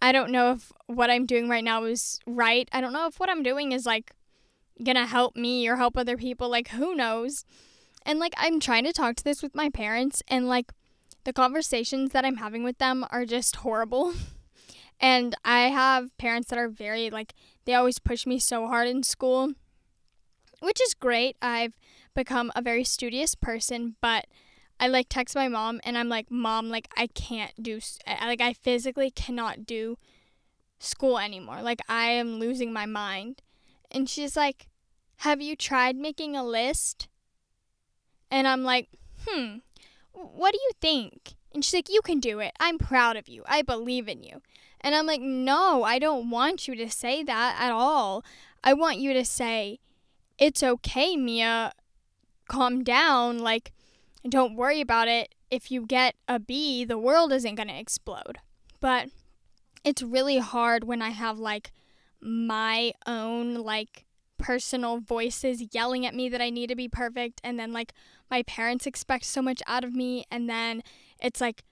i 0.02 0.12
don't 0.12 0.32
know 0.32 0.54
if 0.54 0.72
what 0.88 1.10
i'm 1.10 1.26
doing 1.26 1.50
right 1.50 1.64
now 1.64 1.84
is 1.84 2.20
right. 2.26 2.70
I 2.72 2.82
don't 2.82 2.94
know 2.94 3.08
if 3.08 3.20
what 3.20 3.30
i'm 3.30 3.44
doing 3.44 3.72
is 3.72 3.86
like 3.86 4.12
gonna 4.84 5.06
help 5.06 5.36
me 5.36 5.68
or 5.68 5.76
help 5.76 5.98
other 5.98 6.18
people. 6.18 6.50
Like 6.50 6.70
who 6.70 6.96
knows? 6.96 7.44
And 8.06 8.20
like 8.20 8.34
i'm 8.38 8.60
trying 8.60 8.86
to 8.86 8.94
talk 8.94 9.16
to 9.18 9.24
this 9.24 9.42
with 9.44 9.56
my 9.56 9.70
parents 9.70 10.24
and 10.28 10.48
like 10.48 10.72
the 11.26 11.34
conversations 11.34 12.12
that 12.12 12.24
i'm 12.24 12.38
having 12.38 12.64
with 12.64 12.78
them 12.78 13.06
are 13.12 13.26
just 13.26 13.58
horrible 13.58 14.14
And 15.00 15.36
I 15.46 15.70
have 15.70 16.15
parents 16.18 16.50
that 16.50 16.60
are 16.60 16.68
very 16.68 17.10
like 17.10 17.34
they 17.65 17.74
always 17.74 18.00
push 18.00 18.25
me 18.25 18.39
so 18.39 18.68
hard 18.68 18.88
in 18.88 19.03
school, 19.03 19.53
which 20.60 20.82
is 20.82 20.94
great. 20.94 21.38
I've 21.41 21.77
become 22.13 22.51
a 22.56 22.62
very 22.62 22.84
studious 22.84 23.36
person, 23.36 23.96
but 24.01 24.27
I 24.79 24.88
like 24.88 25.08
text 25.10 25.36
my 25.36 25.48
mom 25.48 25.79
and 25.84 25.98
I'm 25.98 26.10
like, 26.10 26.29
"Mom, 26.29 26.70
like 26.70 26.89
I 26.98 27.08
can't 27.08 27.62
do 27.62 27.79
like 28.08 28.41
I 28.41 28.53
physically 28.53 29.12
cannot 29.12 29.65
do 29.65 29.97
school 30.80 31.17
anymore. 31.17 31.62
Like 31.62 31.82
I 31.88 32.08
am 32.12 32.39
losing 32.39 32.74
my 32.74 32.86
mind." 32.86 33.41
And 33.91 34.10
she's 34.10 34.36
like, 34.36 34.67
"Have 35.17 35.41
you 35.41 35.56
tried 35.56 35.95
making 35.95 36.36
a 36.36 36.43
list?" 36.43 37.08
And 38.32 38.47
I'm 38.47 38.63
like, 38.63 38.89
"Hmm. 39.28 39.58
What 40.12 40.52
do 40.52 40.60
you 40.62 40.71
think?" 40.82 41.36
And 41.54 41.63
she's 41.63 41.74
like, 41.74 41.89
You 41.89 42.02
can 42.02 42.19
do 42.19 42.39
it. 42.39 42.54
I'm 42.60 42.78
proud 42.78 43.17
of 43.17 43.28
you. 43.28 43.43
I 43.47 43.62
believe 43.62 44.08
in 44.08 44.24
you. 44.24 44.41
And 44.82 44.96
I'm 44.96 45.06
like, 45.06 45.22
No, 45.22 45.84
I 45.84 46.00
don't 46.00 46.30
want 46.30 46.68
you 46.68 46.76
to 46.76 46.89
say 46.89 47.24
that 47.24 47.58
at 47.60 47.72
all. 47.72 48.24
I 48.63 48.74
want 48.74 48.98
you 48.98 49.13
to 49.13 49.26
say, 49.26 49.80
It's 50.38 50.63
okay, 50.63 51.15
Mia. 51.15 51.74
Calm 52.48 52.84
down. 52.84 53.39
Like, 53.39 53.72
don't 54.28 54.56
worry 54.56 54.82
about 54.82 55.08
it. 55.08 55.36
If 55.52 55.72
you 55.72 55.86
get 55.86 56.15
a 56.28 56.39
B, 56.39 56.84
the 56.86 56.98
world 56.98 57.32
isn't 57.32 57.56
going 57.56 57.70
to 57.70 57.80
explode. 57.80 58.39
But 58.80 59.10
it's 59.84 60.02
really 60.02 60.38
hard 60.38 60.84
when 60.84 61.02
I 61.02 61.10
have 61.10 61.39
like 61.39 61.72
my 62.22 62.94
own 63.06 63.56
like 63.56 64.06
personal 64.38 65.00
voices 65.00 65.63
yelling 65.74 66.06
at 66.06 66.15
me 66.15 66.30
that 66.30 66.42
I 66.42 66.50
need 66.50 66.68
to 66.68 66.76
be 66.76 66.88
perfect 66.88 67.42
and 67.44 67.60
then 67.60 67.74
like 67.74 67.94
my 68.32 68.44
parents 68.44 68.86
expect 68.86 69.26
so 69.26 69.42
much 69.42 69.62
out 69.68 69.84
of 69.84 69.94
me 69.94 70.26
and 70.32 70.50
then 70.50 70.82
it's 71.22 71.42
like 71.42 71.63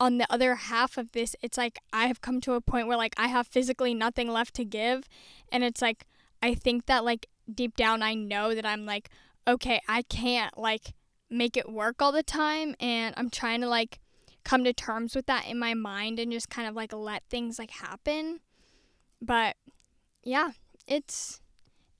on 0.00 0.18
the 0.18 0.26
other 0.30 0.54
half 0.54 0.98
of 0.98 1.12
this, 1.12 1.36
it's 1.42 1.58
like 1.58 1.78
I 1.92 2.06
have 2.06 2.20
come 2.20 2.40
to 2.42 2.54
a 2.54 2.60
point 2.60 2.86
where 2.86 2.96
like 2.96 3.14
I 3.16 3.28
have 3.28 3.46
physically 3.46 3.94
nothing 3.94 4.28
left 4.28 4.54
to 4.54 4.64
give. 4.64 5.08
And 5.50 5.64
it's 5.64 5.82
like 5.82 6.06
I 6.42 6.54
think 6.54 6.86
that 6.86 7.04
like 7.04 7.28
deep 7.52 7.76
down 7.76 8.02
I 8.02 8.14
know 8.14 8.54
that 8.54 8.66
I'm 8.66 8.86
like, 8.86 9.10
okay, 9.46 9.80
I 9.88 10.02
can't 10.02 10.56
like 10.58 10.94
make 11.30 11.56
it 11.56 11.70
work 11.70 12.02
all 12.02 12.12
the 12.12 12.22
time. 12.22 12.74
And 12.80 13.14
I'm 13.16 13.30
trying 13.30 13.60
to 13.60 13.68
like 13.68 14.00
come 14.44 14.64
to 14.64 14.72
terms 14.72 15.14
with 15.14 15.26
that 15.26 15.46
in 15.46 15.58
my 15.58 15.74
mind 15.74 16.18
and 16.18 16.30
just 16.30 16.50
kind 16.50 16.68
of 16.68 16.74
like 16.74 16.92
let 16.92 17.22
things 17.30 17.58
like 17.58 17.70
happen. 17.70 18.40
But 19.22 19.56
yeah, 20.22 20.52
it's 20.86 21.40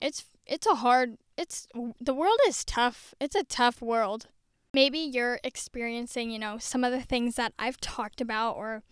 it's 0.00 0.24
it's 0.46 0.66
a 0.66 0.76
hard 0.76 1.16
it's 1.36 1.66
the 2.00 2.14
world 2.14 2.38
is 2.46 2.64
tough. 2.64 3.14
It's 3.20 3.34
a 3.34 3.44
tough 3.44 3.80
world 3.80 4.28
maybe 4.74 4.98
you're 4.98 5.40
experiencing, 5.44 6.30
you 6.30 6.38
know, 6.38 6.58
some 6.58 6.84
of 6.84 6.92
the 6.92 7.00
things 7.00 7.36
that 7.36 7.54
I've 7.58 7.80
talked 7.80 8.20
about 8.20 8.56
or 8.56 8.82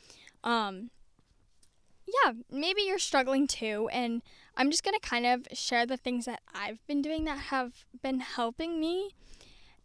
um 0.44 0.90
yeah, 2.24 2.32
maybe 2.50 2.82
you're 2.82 2.98
struggling 2.98 3.46
too 3.46 3.88
and 3.92 4.22
I'm 4.56 4.70
just 4.70 4.84
going 4.84 4.98
to 4.98 5.08
kind 5.08 5.24
of 5.24 5.46
share 5.54 5.86
the 5.86 5.96
things 5.96 6.26
that 6.26 6.40
I've 6.54 6.86
been 6.86 7.00
doing 7.00 7.24
that 7.24 7.38
have 7.38 7.86
been 8.02 8.20
helping 8.20 8.78
me. 8.78 9.10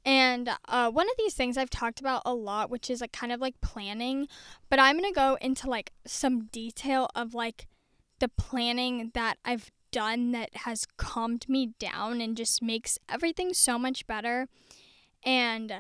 And 0.03 0.49
uh, 0.67 0.91
one 0.91 1.07
of 1.07 1.15
these 1.17 1.33
things 1.33 1.57
I've 1.57 1.69
talked 1.69 1.99
about 1.99 2.21
a 2.25 2.33
lot, 2.33 2.69
which 2.69 2.89
is 2.89 3.01
like 3.01 3.11
kind 3.11 3.31
of 3.31 3.39
like 3.39 3.59
planning, 3.61 4.27
but 4.69 4.79
I'm 4.79 4.97
going 4.97 5.11
to 5.11 5.15
go 5.15 5.37
into 5.41 5.69
like 5.69 5.91
some 6.05 6.45
detail 6.45 7.07
of 7.15 7.33
like 7.33 7.67
the 8.19 8.29
planning 8.29 9.11
that 9.13 9.37
I've 9.45 9.71
done 9.91 10.31
that 10.31 10.55
has 10.57 10.85
calmed 10.97 11.47
me 11.47 11.73
down 11.79 12.19
and 12.21 12.35
just 12.35 12.61
makes 12.61 12.97
everything 13.09 13.53
so 13.53 13.77
much 13.77 14.05
better. 14.07 14.47
And 15.23 15.73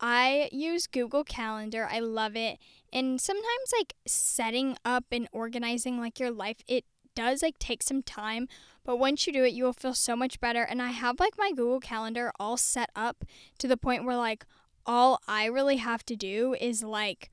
I 0.00 0.48
use 0.52 0.86
Google 0.86 1.24
Calendar. 1.24 1.88
I 1.90 2.00
love 2.00 2.36
it. 2.36 2.58
And 2.92 3.20
sometimes 3.20 3.72
like 3.78 3.94
setting 4.06 4.76
up 4.84 5.04
and 5.12 5.28
organizing 5.32 5.98
like 5.98 6.18
your 6.18 6.30
life, 6.30 6.58
it 6.66 6.84
does 7.14 7.42
like 7.42 7.58
take 7.58 7.82
some 7.82 8.02
time, 8.02 8.48
but 8.84 8.96
once 8.96 9.26
you 9.26 9.32
do 9.32 9.44
it, 9.44 9.52
you 9.52 9.64
will 9.64 9.72
feel 9.72 9.94
so 9.94 10.16
much 10.16 10.40
better. 10.40 10.62
And 10.62 10.82
I 10.82 10.90
have 10.90 11.20
like 11.20 11.38
my 11.38 11.50
Google 11.50 11.80
Calendar 11.80 12.32
all 12.40 12.56
set 12.56 12.90
up 12.96 13.24
to 13.58 13.68
the 13.68 13.76
point 13.76 14.04
where 14.04 14.16
like 14.16 14.44
all 14.84 15.20
I 15.28 15.44
really 15.46 15.76
have 15.76 16.04
to 16.06 16.16
do 16.16 16.56
is 16.60 16.82
like 16.82 17.30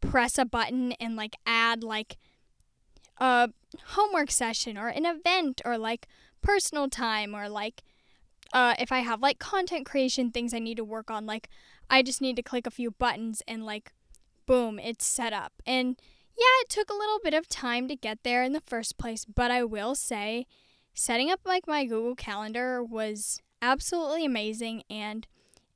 press 0.00 0.38
a 0.38 0.44
button 0.44 0.92
and 0.92 1.16
like 1.16 1.36
add 1.44 1.82
like 1.82 2.16
a 3.18 3.50
homework 3.88 4.30
session 4.30 4.78
or 4.78 4.88
an 4.88 5.04
event 5.04 5.60
or 5.64 5.76
like 5.76 6.06
personal 6.40 6.88
time 6.88 7.34
or 7.34 7.48
like 7.48 7.82
uh, 8.52 8.74
if 8.78 8.90
I 8.92 9.00
have 9.00 9.20
like 9.20 9.38
content 9.38 9.86
creation 9.86 10.30
things 10.30 10.54
I 10.54 10.58
need 10.58 10.76
to 10.76 10.84
work 10.84 11.10
on, 11.10 11.26
like 11.26 11.48
I 11.90 12.02
just 12.02 12.20
need 12.20 12.36
to 12.36 12.42
click 12.42 12.66
a 12.66 12.70
few 12.70 12.90
buttons 12.90 13.42
and 13.46 13.64
like 13.64 13.92
boom, 14.46 14.78
it's 14.78 15.06
set 15.06 15.32
up. 15.32 15.52
And 15.66 16.00
yeah, 16.36 16.44
it 16.62 16.68
took 16.68 16.90
a 16.90 16.96
little 16.96 17.18
bit 17.22 17.34
of 17.34 17.48
time 17.48 17.88
to 17.88 17.96
get 17.96 18.22
there 18.22 18.42
in 18.42 18.52
the 18.52 18.62
first 18.62 18.96
place, 18.96 19.24
but 19.24 19.50
I 19.50 19.64
will 19.64 19.94
say 19.94 20.46
setting 20.94 21.30
up 21.30 21.40
like 21.44 21.66
my 21.66 21.84
Google 21.84 22.14
Calendar 22.14 22.82
was 22.82 23.40
absolutely 23.60 24.24
amazing 24.24 24.82
and 24.88 25.26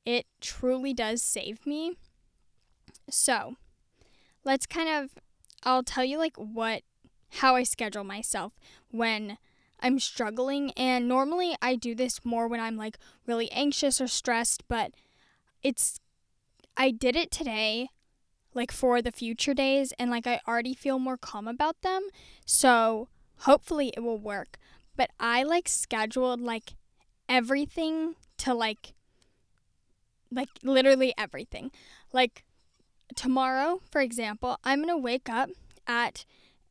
it 0.05 0.27
truly 0.41 0.95
does 0.95 1.23
save 1.23 1.67
me. 1.67 1.93
So, 3.11 3.57
let's 4.45 4.67
kind 4.67 4.89
of 4.89 5.11
I'll 5.65 5.83
tell 5.83 6.05
you 6.05 6.19
like 6.19 6.37
what 6.37 6.83
how 7.37 7.55
I 7.55 7.63
schedule 7.63 8.05
myself 8.05 8.53
when 8.91 9.39
I'm 9.83 9.99
struggling. 9.99 10.71
And 10.73 11.09
normally 11.09 11.55
I 11.61 11.77
do 11.77 11.95
this 11.95 12.25
more 12.25 12.49
when 12.49 12.61
I'm 12.61 12.77
like 12.77 12.99
really 13.27 13.51
anxious 13.51 14.01
or 14.01 14.07
stressed, 14.07 14.63
but 14.69 14.93
it's, 15.63 16.01
I 16.77 16.91
did 16.91 17.17
it 17.17 17.31
today 17.31 17.89
like 18.55 18.71
for 18.71 19.01
the 19.01 19.13
future 19.13 19.55
days 19.55 19.93
and 19.99 20.11
like 20.11 20.27
I 20.27 20.41
already 20.47 20.75
feel 20.75 20.99
more 20.99 21.17
calm 21.17 21.49
about 21.49 21.81
them. 21.83 22.09
So 22.47 23.09
hopefully 23.41 23.93
it 23.97 24.01
will 24.01 24.19
work. 24.19 24.59
But 24.97 25.11
I 25.19 25.43
like 25.43 25.69
scheduled 25.69 26.41
like 26.41 26.75
everything 27.29 28.15
to 28.39 28.55
like 28.55 28.95
like 30.31 30.49
literally 30.63 31.15
everything. 31.19 31.71
Like 32.13 32.45
tomorrow, 33.15 33.81
for 33.91 34.01
example, 34.01 34.59
I'm 34.65 34.83
going 34.83 34.95
to 34.95 34.97
wake 34.97 35.29
up 35.29 35.51
at 35.87 36.25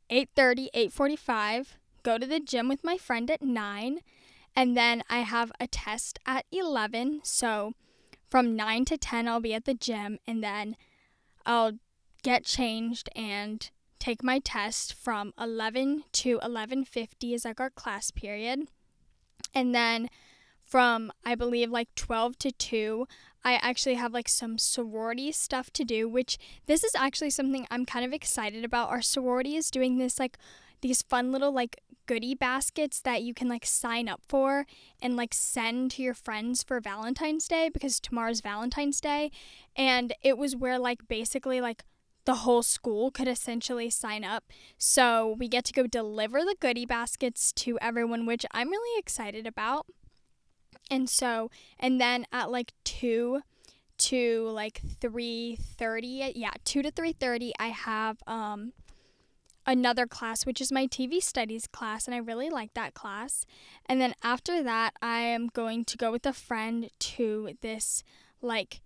8:30, 0.10 0.68
8:45, 0.76 1.68
go 2.04 2.18
to 2.18 2.26
the 2.26 2.40
gym 2.40 2.68
with 2.68 2.84
my 2.84 2.98
friend 2.98 3.30
at 3.32 3.42
9, 3.42 4.00
and 4.56 4.78
then 4.78 5.04
I 5.10 5.20
have 5.20 5.52
a 5.60 5.68
test 5.68 6.20
at 6.26 6.46
11. 6.52 7.22
So 7.24 7.74
from 8.30 8.56
9 8.56 8.86
to 8.86 8.98
10 8.98 9.28
I'll 9.28 9.40
be 9.40 9.54
at 9.54 9.66
the 9.66 9.74
gym 9.74 10.20
and 10.26 10.44
then 10.44 10.78
I'll 11.46 11.74
get 12.24 12.46
changed 12.46 13.10
and 13.16 13.70
take 14.00 14.24
my 14.24 14.40
test 14.40 14.94
from 14.94 15.34
11 15.40 16.04
to 16.14 16.40
11:50 16.42 17.34
is 17.34 17.46
like 17.46 17.60
our 17.60 17.70
class 17.70 18.10
period. 18.12 18.68
And 19.54 19.76
then 19.76 20.10
from 20.64 21.12
I 21.26 21.36
believe 21.36 21.70
like 21.70 21.94
12 21.96 22.38
to 22.40 22.52
2, 22.52 23.08
I 23.44 23.54
actually 23.56 23.96
have 23.96 24.14
like 24.14 24.30
some 24.30 24.58
sorority 24.58 25.32
stuff 25.32 25.72
to 25.72 25.84
do, 25.84 26.08
which 26.08 26.38
this 26.68 26.84
is 26.84 26.94
actually 26.96 27.32
something 27.32 27.68
I'm 27.70 27.86
kind 27.86 28.06
of 28.06 28.14
excited 28.14 28.64
about. 28.64 28.90
Our 28.90 29.02
sorority 29.02 29.56
is 29.56 29.72
doing 29.72 29.98
this 29.98 30.20
like 30.20 30.38
these 30.82 31.02
fun 31.02 31.32
little 31.32 31.52
like 31.52 31.82
goodie 32.06 32.36
baskets 32.36 33.00
that 33.02 33.24
you 33.24 33.34
can 33.34 33.48
like 33.48 33.66
sign 33.66 34.10
up 34.10 34.22
for 34.28 34.66
and 35.02 35.16
like 35.16 35.34
send 35.34 35.92
to 35.92 36.02
your 36.02 36.14
friends 36.14 36.64
for 36.64 36.80
Valentine's 36.80 37.48
Day 37.48 37.70
because 37.70 38.00
tomorrow's 38.00 38.42
Valentine's 38.42 39.00
Day 39.00 39.32
and 39.76 40.14
it 40.22 40.38
was 40.38 40.56
where 40.56 40.78
like 40.78 41.08
basically 41.08 41.62
like 41.62 41.84
the 42.26 42.36
whole 42.36 42.64
school 42.64 43.12
could 43.12 43.28
essentially 43.28 43.90
sign 43.90 44.24
up. 44.24 44.44
So 44.78 45.36
we 45.40 45.48
get 45.48 45.66
to 45.66 45.74
go 45.74 45.88
deliver 45.88 46.42
the 46.42 46.56
goodie 46.60 46.86
baskets 46.86 47.52
to 47.54 47.80
everyone, 47.82 48.26
which 48.26 48.46
I'm 48.52 48.70
really 48.70 49.00
excited 49.00 49.48
about. 49.48 49.88
And 50.90 51.10
so, 51.10 51.50
and 51.80 52.00
then 52.00 52.26
at 52.32 52.52
like 52.52 52.74
2 52.84 53.42
to 53.98 54.50
like 54.50 54.82
3:30, 55.00 56.34
yeah, 56.36 56.52
2 56.66 56.82
to 56.82 56.92
3:30 56.92 57.52
I 57.60 57.68
have 57.68 58.18
um 58.28 58.74
another 59.66 60.08
class 60.08 60.46
which 60.46 60.60
is 60.60 60.72
my 60.72 60.88
TV 60.88 61.22
studies 61.22 61.68
class 61.68 62.06
and 62.06 62.16
I 62.16 62.18
really 62.18 62.50
like 62.50 62.74
that 62.74 62.94
class. 62.94 63.46
And 63.86 64.02
then 64.02 64.14
after 64.24 64.64
that, 64.64 64.94
I 65.02 65.20
am 65.20 65.48
going 65.48 65.86
to 65.86 65.98
go 65.98 66.12
with 66.12 66.26
a 66.26 66.34
friend 66.34 66.90
to 67.00 67.56
this 67.62 68.04
like 68.42 68.82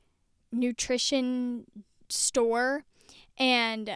nutrition 0.52 1.66
store 2.10 2.84
and 3.38 3.90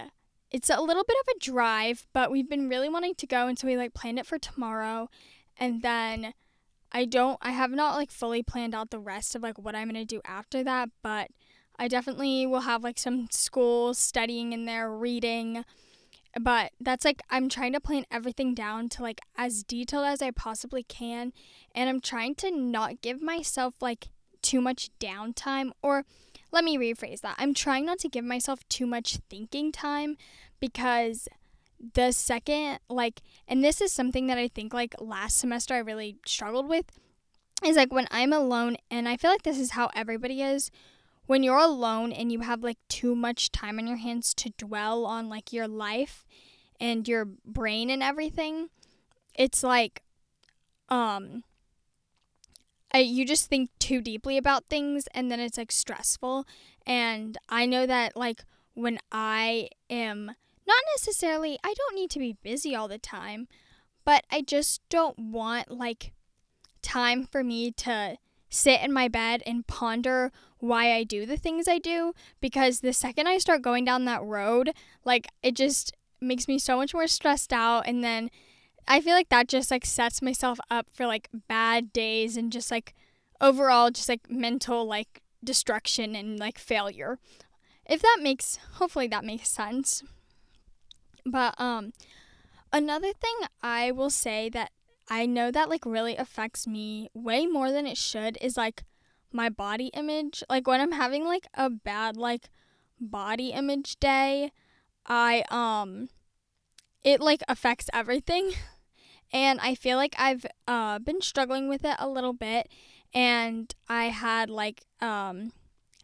it's 0.52 0.70
a 0.70 0.82
little 0.82 1.04
bit 1.04 1.18
of 1.22 1.36
a 1.36 1.39
drive, 1.39 2.08
but 2.12 2.32
we've 2.32 2.50
been 2.50 2.70
really 2.70 2.89
wanting 2.89 3.15
to 3.15 3.28
go 3.28 3.48
and 3.48 3.58
so 3.58 3.68
we 3.68 3.78
like 3.78 3.94
planned 3.94 4.20
it 4.20 4.26
for 4.26 4.39
tomorrow 4.39 5.10
and 5.58 5.82
then 5.82 6.34
I 6.92 7.06
don't 7.06 7.38
I 7.42 7.52
have 7.52 7.72
not 7.72 7.96
like 7.96 8.12
fully 8.12 8.42
planned 8.42 8.74
out 8.74 8.89
the 8.89 9.00
rest 9.00 9.36
of 9.36 9.44
like 9.44 9.58
what 9.58 9.76
I'm 9.76 9.89
going 9.89 9.96
to 9.96 10.06
do 10.06 10.22
after 10.26 10.63
that, 10.63 10.89
but 11.04 11.30
I 11.78 11.88
definitely 11.88 12.46
will 12.46 12.62
have 12.62 12.84
like 12.84 12.98
some 12.98 13.28
school 13.32 13.94
studying 13.94 14.54
in 14.54 14.65
there, 14.65 14.92
reading. 14.92 15.63
But 16.39 16.72
that's 16.80 17.06
like 17.06 17.22
I'm 17.30 17.50
trying 17.50 17.74
to 17.74 17.80
plan 17.80 18.06
everything 18.12 18.54
down 18.54 18.89
to 18.89 19.02
like 19.02 19.22
as 19.38 19.63
detailed 19.63 20.06
as 20.06 20.22
I 20.22 20.32
possibly 20.32 20.84
can, 20.84 21.34
and 21.74 21.89
I'm 21.89 22.02
trying 22.02 22.36
to 22.36 22.52
not 22.52 23.02
give 23.02 23.22
myself 23.22 23.76
like 23.82 24.10
too 24.42 24.62
much 24.62 24.89
downtime 25.00 25.72
or 25.82 26.06
let 26.52 26.63
me 26.63 26.78
rephrase 26.78 27.22
that. 27.22 27.36
I'm 27.38 27.54
trying 27.54 27.86
not 27.86 28.00
to 28.00 28.10
give 28.10 28.26
myself 28.26 28.68
too 28.70 28.88
much 28.88 29.18
thinking 29.30 29.72
time 29.72 30.18
because 30.60 31.28
the 31.94 32.12
second 32.12 32.80
like 32.89 33.22
and 33.48 33.63
this 33.63 33.80
is 33.80 33.94
something 33.94 34.28
that 34.28 34.38
I 34.38 34.50
think 34.50 34.74
like 34.74 34.96
last 35.00 35.38
semester 35.38 35.74
I 35.74 35.80
really 35.80 36.18
struggled 36.26 36.68
with 36.68 36.86
is 37.63 37.78
like 37.78 37.94
when 37.94 38.08
I'm 38.12 38.34
alone 38.34 38.78
and 38.92 39.08
I 39.08 39.18
feel 39.18 39.32
like 39.32 39.44
this 39.44 39.60
is 39.60 39.72
how 39.72 39.89
everybody 39.96 40.42
is 40.42 40.72
when 41.30 41.44
you're 41.44 41.58
alone 41.60 42.12
and 42.12 42.32
you 42.32 42.39
have 42.39 42.63
like 42.63 42.80
too 42.88 43.13
much 43.13 43.52
time 43.52 43.78
on 43.78 43.86
your 43.86 43.98
hands 43.98 44.34
to 44.34 44.50
dwell 44.58 45.06
on 45.06 45.30
like 45.30 45.54
your 45.54 45.68
life 45.68 46.26
and 46.80 47.08
your 47.08 47.24
brain 47.46 47.92
and 47.92 48.02
everything 48.02 48.70
it's 49.36 49.62
like 49.62 50.02
um 50.89 51.44
I, 52.92 52.98
you 53.02 53.26
just 53.26 53.46
think 53.46 53.70
too 53.78 54.02
deeply 54.02 54.38
about 54.38 54.65
things 54.65 55.08
and 55.13 55.32
then 55.32 55.39
it's 55.39 55.60
like 55.60 55.72
stressful. 55.72 56.48
And 56.88 57.38
I 57.48 57.68
know 57.68 57.86
that 57.86 58.18
like 58.18 58.44
when 58.74 58.98
I 59.12 59.70
am 59.92 60.26
not 60.26 60.84
necessarily, 60.98 61.60
I 61.63 61.76
don't 61.78 61.94
need 61.94 62.10
to 62.10 62.18
be 62.18 62.38
busy 62.42 62.76
all 62.76 62.88
the 62.88 62.98
time, 62.98 63.48
but 64.04 64.24
I 64.32 64.42
just 64.42 64.82
don't 64.89 65.20
want 65.20 65.70
like 65.70 66.13
time 66.82 67.28
for 67.28 67.44
me 67.44 67.72
to 67.74 68.18
sit 68.50 68.82
in 68.82 68.92
my 68.92 69.08
bed 69.08 69.44
and 69.46 69.68
ponder 69.68 70.32
why 70.60 70.92
I 70.92 71.04
do 71.04 71.26
the 71.26 71.38
things 71.38 71.68
I 71.68 71.78
do 71.78 72.14
because 72.42 72.80
the 72.80 72.94
second 72.94 73.28
I 73.28 73.38
start 73.38 73.62
going 73.62 73.86
down 73.86 74.06
that 74.06 74.24
road, 74.24 74.72
like 75.06 75.28
it 75.42 75.56
just 75.56 75.94
makes 76.20 76.48
me 76.48 76.60
so 76.60 76.78
much 76.78 76.94
more 76.94 77.08
stressed 77.08 77.54
out 77.54 77.88
and 77.88 78.04
then 78.04 78.30
I 78.88 79.02
feel 79.02 79.14
like 79.14 79.30
that 79.30 79.48
just 79.48 79.70
like 79.72 79.86
sets 79.86 80.22
myself 80.22 80.60
up 80.70 80.88
for 80.92 81.06
like 81.06 81.30
bad 81.48 81.94
days 81.94 82.36
and 82.36 82.52
just 82.52 82.72
like 82.72 82.96
overall 83.40 83.92
just 83.92 84.10
like 84.10 84.30
mental 84.30 84.86
like 84.86 85.22
destruction 85.44 86.16
and 86.16 86.40
like 86.40 86.58
failure. 86.58 87.20
If 87.86 88.02
that 88.02 88.20
makes 88.22 88.58
hopefully 88.74 89.08
that 89.08 89.24
makes 89.24 89.50
sense. 89.50 90.04
But 91.26 91.54
um 91.60 91.94
another 92.74 93.14
thing 93.14 93.36
I 93.62 93.92
will 93.92 94.10
say 94.10 94.50
that 94.50 94.72
I 95.10 95.26
know 95.26 95.52
that 95.52 95.69
like 95.69 95.86
really 95.86 96.15
affects 96.15 96.67
me 96.67 97.10
way 97.13 97.48
more 97.48 97.72
than 97.72 97.88
it 97.88 97.98
should 97.98 98.38
is 98.41 98.56
like 98.58 98.84
my 99.32 99.50
body 99.50 99.88
image. 99.88 100.43
Like 100.50 100.67
when 100.67 100.80
I'm 100.82 100.91
having 100.91 101.26
like 101.26 101.48
a 101.54 101.69
bad 101.69 102.15
like 102.15 102.50
body 103.00 103.50
image 103.50 104.00
day, 104.00 104.52
I 105.06 105.43
um 105.50 106.10
it 107.04 107.22
like 107.22 107.41
affects 107.48 107.89
everything. 107.93 108.54
And 109.32 109.60
I 109.62 109.76
feel 109.76 109.98
like 109.98 110.15
I've 110.17 110.43
uh 110.67 110.98
been 110.98 111.22
struggling 111.22 111.69
with 111.69 111.86
it 111.86 111.95
a 112.00 112.10
little 112.10 112.34
bit 112.34 112.67
and 113.13 113.72
I 113.88 114.06
had 114.06 114.50
like 114.50 114.82
um 115.02 115.52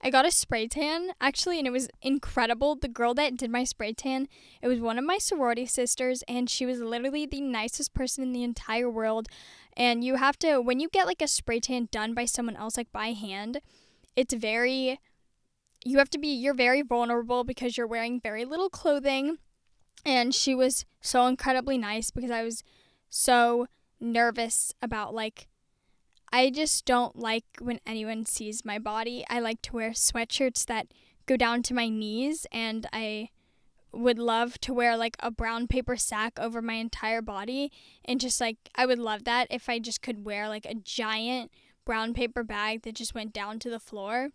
I 0.05 0.11
got 0.11 0.27
a 0.27 0.29
spray 0.29 0.67
tan 0.67 1.13
actually, 1.19 1.57
and 1.57 1.67
it 1.67 1.71
was 1.71 1.89
incredible. 1.99 2.75
The 2.75 2.87
girl 2.87 3.15
that 3.15 3.37
did 3.37 3.49
my 3.49 3.63
spray 3.63 3.91
tan, 3.91 4.27
it 4.61 4.67
was 4.67 4.79
one 4.79 4.99
of 4.99 5.03
my 5.03 5.17
sorority 5.17 5.65
sisters, 5.65 6.23
and 6.27 6.47
she 6.47 6.63
was 6.63 6.79
literally 6.79 7.25
the 7.25 7.41
nicest 7.41 7.95
person 7.95 8.23
in 8.23 8.31
the 8.31 8.43
entire 8.43 8.87
world. 8.87 9.27
And 9.75 10.03
you 10.03 10.17
have 10.17 10.37
to, 10.39 10.59
when 10.59 10.79
you 10.79 10.89
get 10.89 11.07
like 11.07 11.23
a 11.23 11.27
spray 11.27 11.59
tan 11.59 11.89
done 11.89 12.13
by 12.13 12.25
someone 12.25 12.55
else, 12.55 12.77
like 12.77 12.91
by 12.91 13.13
hand, 13.13 13.61
it's 14.15 14.35
very, 14.35 14.99
you 15.83 15.97
have 15.97 16.11
to 16.11 16.19
be, 16.19 16.27
you're 16.27 16.53
very 16.53 16.83
vulnerable 16.83 17.43
because 17.43 17.75
you're 17.75 17.87
wearing 17.87 18.21
very 18.21 18.45
little 18.45 18.69
clothing. 18.69 19.39
And 20.05 20.35
she 20.35 20.53
was 20.53 20.85
so 21.01 21.25
incredibly 21.25 21.79
nice 21.79 22.11
because 22.11 22.29
I 22.29 22.43
was 22.43 22.63
so 23.09 23.65
nervous 23.99 24.71
about 24.83 25.15
like 25.15 25.47
I 26.35 26.49
just 26.49 26.83
don't 26.83 27.17
like 27.17 27.45
when 27.61 27.79
anyone 27.87 28.25
sees 28.25 28.65
my 28.65 28.77
body. 28.77 29.23
I 29.29 29.39
like 29.39 29.61
to 29.61 29.73
wear 29.73 29.91
sweatshirts 29.91 30.65
that 30.65 30.87
go 31.27 31.37
down 31.37 31.63
to 31.63 31.73
my 31.73 31.87
knees, 31.87 32.45
and 32.51 32.85
I 32.91 33.29
would 33.93 34.19
love 34.19 34.59
to 34.59 34.73
wear 34.73 34.97
like 34.97 35.15
a 35.21 35.31
brown 35.31 35.65
paper 35.67 35.95
sack 35.95 36.37
over 36.37 36.61
my 36.61 36.73
entire 36.73 37.21
body. 37.21 37.71
And 38.03 38.19
just 38.19 38.41
like, 38.41 38.57
I 38.75 38.85
would 38.85 38.99
love 38.99 39.23
that 39.23 39.47
if 39.49 39.69
I 39.69 39.79
just 39.79 40.01
could 40.01 40.25
wear 40.25 40.49
like 40.49 40.65
a 40.65 40.75
giant 40.75 41.51
brown 41.85 42.13
paper 42.13 42.43
bag 42.43 42.81
that 42.81 42.95
just 42.95 43.15
went 43.15 43.31
down 43.31 43.57
to 43.59 43.69
the 43.69 43.79
floor. 43.79 44.31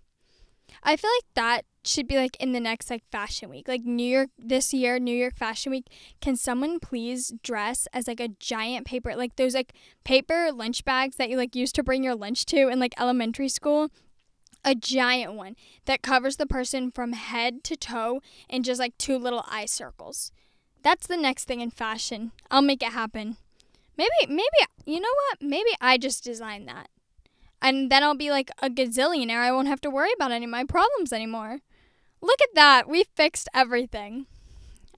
I 0.82 0.96
feel 0.96 1.10
like 1.18 1.34
that 1.34 1.66
should 1.84 2.06
be 2.06 2.16
like 2.16 2.36
in 2.36 2.52
the 2.52 2.60
next 2.60 2.90
like 2.90 3.04
fashion 3.10 3.48
week. 3.48 3.68
Like 3.68 3.82
New 3.82 4.06
York 4.06 4.30
this 4.38 4.72
year, 4.72 4.98
New 4.98 5.16
York 5.16 5.36
Fashion 5.36 5.70
Week, 5.70 5.86
can 6.20 6.36
someone 6.36 6.78
please 6.78 7.32
dress 7.42 7.88
as 7.92 8.06
like 8.06 8.20
a 8.20 8.28
giant 8.28 8.86
paper 8.86 9.16
like 9.16 9.36
those 9.36 9.54
like 9.54 9.72
paper 10.04 10.50
lunch 10.52 10.84
bags 10.84 11.16
that 11.16 11.30
you 11.30 11.36
like 11.36 11.56
used 11.56 11.74
to 11.76 11.82
bring 11.82 12.04
your 12.04 12.14
lunch 12.14 12.44
to 12.46 12.68
in 12.68 12.78
like 12.78 13.00
elementary 13.00 13.48
school? 13.48 13.90
A 14.62 14.74
giant 14.74 15.34
one 15.34 15.56
that 15.86 16.02
covers 16.02 16.36
the 16.36 16.46
person 16.46 16.90
from 16.90 17.14
head 17.14 17.64
to 17.64 17.76
toe 17.76 18.20
in 18.48 18.62
just 18.62 18.78
like 18.78 18.96
two 18.98 19.16
little 19.16 19.44
eye 19.48 19.64
circles. 19.64 20.32
That's 20.82 21.06
the 21.06 21.16
next 21.16 21.44
thing 21.44 21.60
in 21.60 21.70
fashion. 21.70 22.32
I'll 22.50 22.60
make 22.60 22.82
it 22.82 22.92
happen. 22.92 23.36
Maybe 23.96 24.10
maybe 24.28 24.44
you 24.84 25.00
know 25.00 25.14
what? 25.28 25.40
Maybe 25.40 25.70
I 25.80 25.96
just 25.96 26.24
designed 26.24 26.68
that 26.68 26.88
and 27.62 27.90
then 27.90 28.02
I'll 28.02 28.16
be 28.16 28.30
like 28.30 28.50
a 28.62 28.70
gazillionaire. 28.70 29.38
I 29.38 29.52
won't 29.52 29.68
have 29.68 29.80
to 29.82 29.90
worry 29.90 30.10
about 30.14 30.32
any 30.32 30.44
of 30.44 30.50
my 30.50 30.64
problems 30.64 31.12
anymore. 31.12 31.58
Look 32.20 32.40
at 32.42 32.54
that. 32.54 32.88
We 32.88 33.04
fixed 33.14 33.48
everything. 33.54 34.26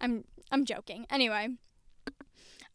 I'm 0.01 0.25
I'm 0.51 0.65
joking. 0.65 1.07
Anyway, 1.11 1.49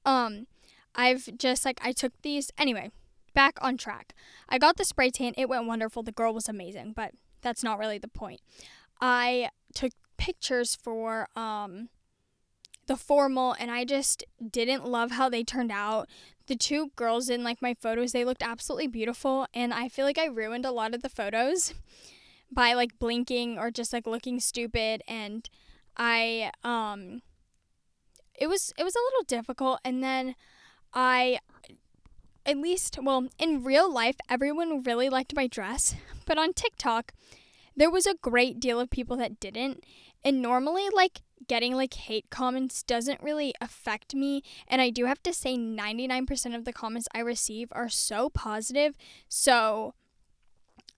um 0.05 0.47
I've 0.95 1.29
just 1.38 1.65
like 1.65 1.79
I 1.83 1.91
took 1.91 2.13
these 2.21 2.51
anyway, 2.57 2.91
back 3.33 3.57
on 3.62 3.77
track. 3.77 4.13
I 4.49 4.57
got 4.57 4.77
the 4.77 4.86
spray 4.86 5.12
tan. 5.12 5.33
It 5.38 5.49
went 5.49 5.67
wonderful. 5.67 6.03
The 6.03 6.12
girl 6.12 6.33
was 6.33 6.49
amazing, 6.49 6.93
but 6.95 7.12
that's 7.41 7.63
not 7.63 7.77
really 7.77 7.97
the 7.97 8.07
point. 8.07 8.41
I 8.99 9.49
took 9.75 9.91
pictures 10.17 10.75
for 10.75 11.27
um 11.36 11.89
the 12.88 12.95
formal 12.95 13.53
and 13.60 13.69
I 13.69 13.83
just 13.83 14.23
didn't 14.49 14.86
love 14.86 15.12
how 15.12 15.29
they 15.29 15.43
turned 15.43 15.71
out. 15.71 16.07
The 16.47 16.55
two 16.55 16.91
girls 16.95 17.29
in 17.29 17.43
like 17.43 17.62
my 17.62 17.73
photos, 17.73 18.13
they 18.13 18.23
looked 18.23 18.41
absolutely 18.41 18.88
beautiful 18.88 19.45
and 19.53 19.73
I 19.73 19.89
feel 19.89 20.05
like 20.05 20.17
I 20.17 20.25
ruined 20.25 20.65
a 20.65 20.71
lot 20.71 20.95
of 20.95 21.01
the 21.01 21.10
photos 21.10 21.73
by 22.51 22.73
like 22.73 22.99
blinking 22.99 23.57
or 23.57 23.71
just 23.71 23.93
like 23.93 24.07
looking 24.07 24.39
stupid 24.39 25.01
and 25.07 25.49
I 25.95 26.51
um 26.63 27.21
it 28.36 28.47
was 28.47 28.73
it 28.77 28.83
was 28.83 28.95
a 28.95 28.99
little 28.99 29.23
difficult 29.27 29.79
and 29.83 30.03
then 30.03 30.36
I 30.93 31.39
at 32.45 32.57
least 32.57 32.97
well 33.01 33.27
in 33.38 33.63
real 33.63 33.91
life 33.91 34.15
everyone 34.29 34.83
really 34.83 35.10
liked 35.10 35.36
my 35.36 35.47
dress 35.47 35.95
but 36.25 36.38
on 36.38 36.53
TikTok 36.53 37.13
there 37.75 37.91
was 37.91 38.05
a 38.05 38.15
great 38.21 38.60
deal 38.60 38.79
of 38.79 38.89
people 38.89 39.17
that 39.17 39.39
didn't 39.39 39.83
and 40.23 40.41
normally 40.41 40.88
like 40.93 41.21
getting 41.47 41.75
like 41.75 41.93
hate 41.93 42.29
comments 42.29 42.81
doesn't 42.83 43.21
really 43.21 43.53
affect 43.62 44.15
me 44.15 44.41
and 44.67 44.81
I 44.81 44.89
do 44.89 45.05
have 45.05 45.21
to 45.23 45.33
say 45.33 45.55
99% 45.55 46.55
of 46.55 46.65
the 46.65 46.73
comments 46.73 47.07
I 47.13 47.19
receive 47.19 47.69
are 47.71 47.89
so 47.89 48.29
positive 48.29 48.95
so 49.27 49.93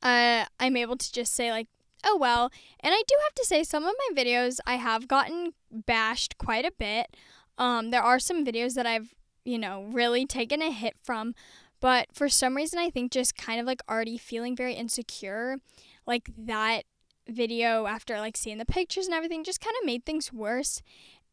uh, 0.02 0.46
I'm 0.60 0.78
able 0.78 0.98
to 0.98 1.12
just 1.12 1.34
say 1.34 1.52
like 1.52 1.68
oh 2.06 2.18
well. 2.18 2.52
And 2.80 2.94
I 2.94 3.02
do 3.08 3.16
have 3.24 3.36
to 3.36 3.46
say 3.46 3.64
some 3.64 3.84
of 3.84 3.94
my 3.98 4.24
videos 4.24 4.60
I 4.66 4.76
have 4.76 5.08
gotten 5.08 5.54
bashed 5.70 6.38
quite 6.38 6.66
a 6.66 6.72
bit. 6.72 7.16
Um, 7.58 7.92
there 7.92 8.02
are 8.02 8.20
some 8.20 8.46
videos 8.46 8.76
that 8.76 8.86
I've 8.86 9.16
you 9.44 9.58
know 9.58 9.84
really 9.92 10.26
taken 10.26 10.62
a 10.62 10.72
hit 10.72 10.96
from 11.04 11.34
but 11.82 12.08
for 12.14 12.28
some 12.28 12.56
reason 12.56 12.78
I 12.78 12.90
think 12.90 13.12
just 13.12 13.36
kind 13.36 13.60
of 13.60 13.66
like 13.66 13.82
already 13.90 14.18
feeling 14.18 14.56
very 14.56 14.74
insecure 14.74 15.58
like 16.06 16.30
that 16.38 16.84
video 17.28 17.86
after 17.86 18.20
like 18.20 18.36
seeing 18.36 18.58
the 18.58 18.66
pictures 18.66 19.06
and 19.06 19.14
everything 19.14 19.44
just 19.44 19.62
kind 19.62 19.76
of 19.80 19.86
made 19.86 20.06
things 20.06 20.34
worse. 20.34 20.82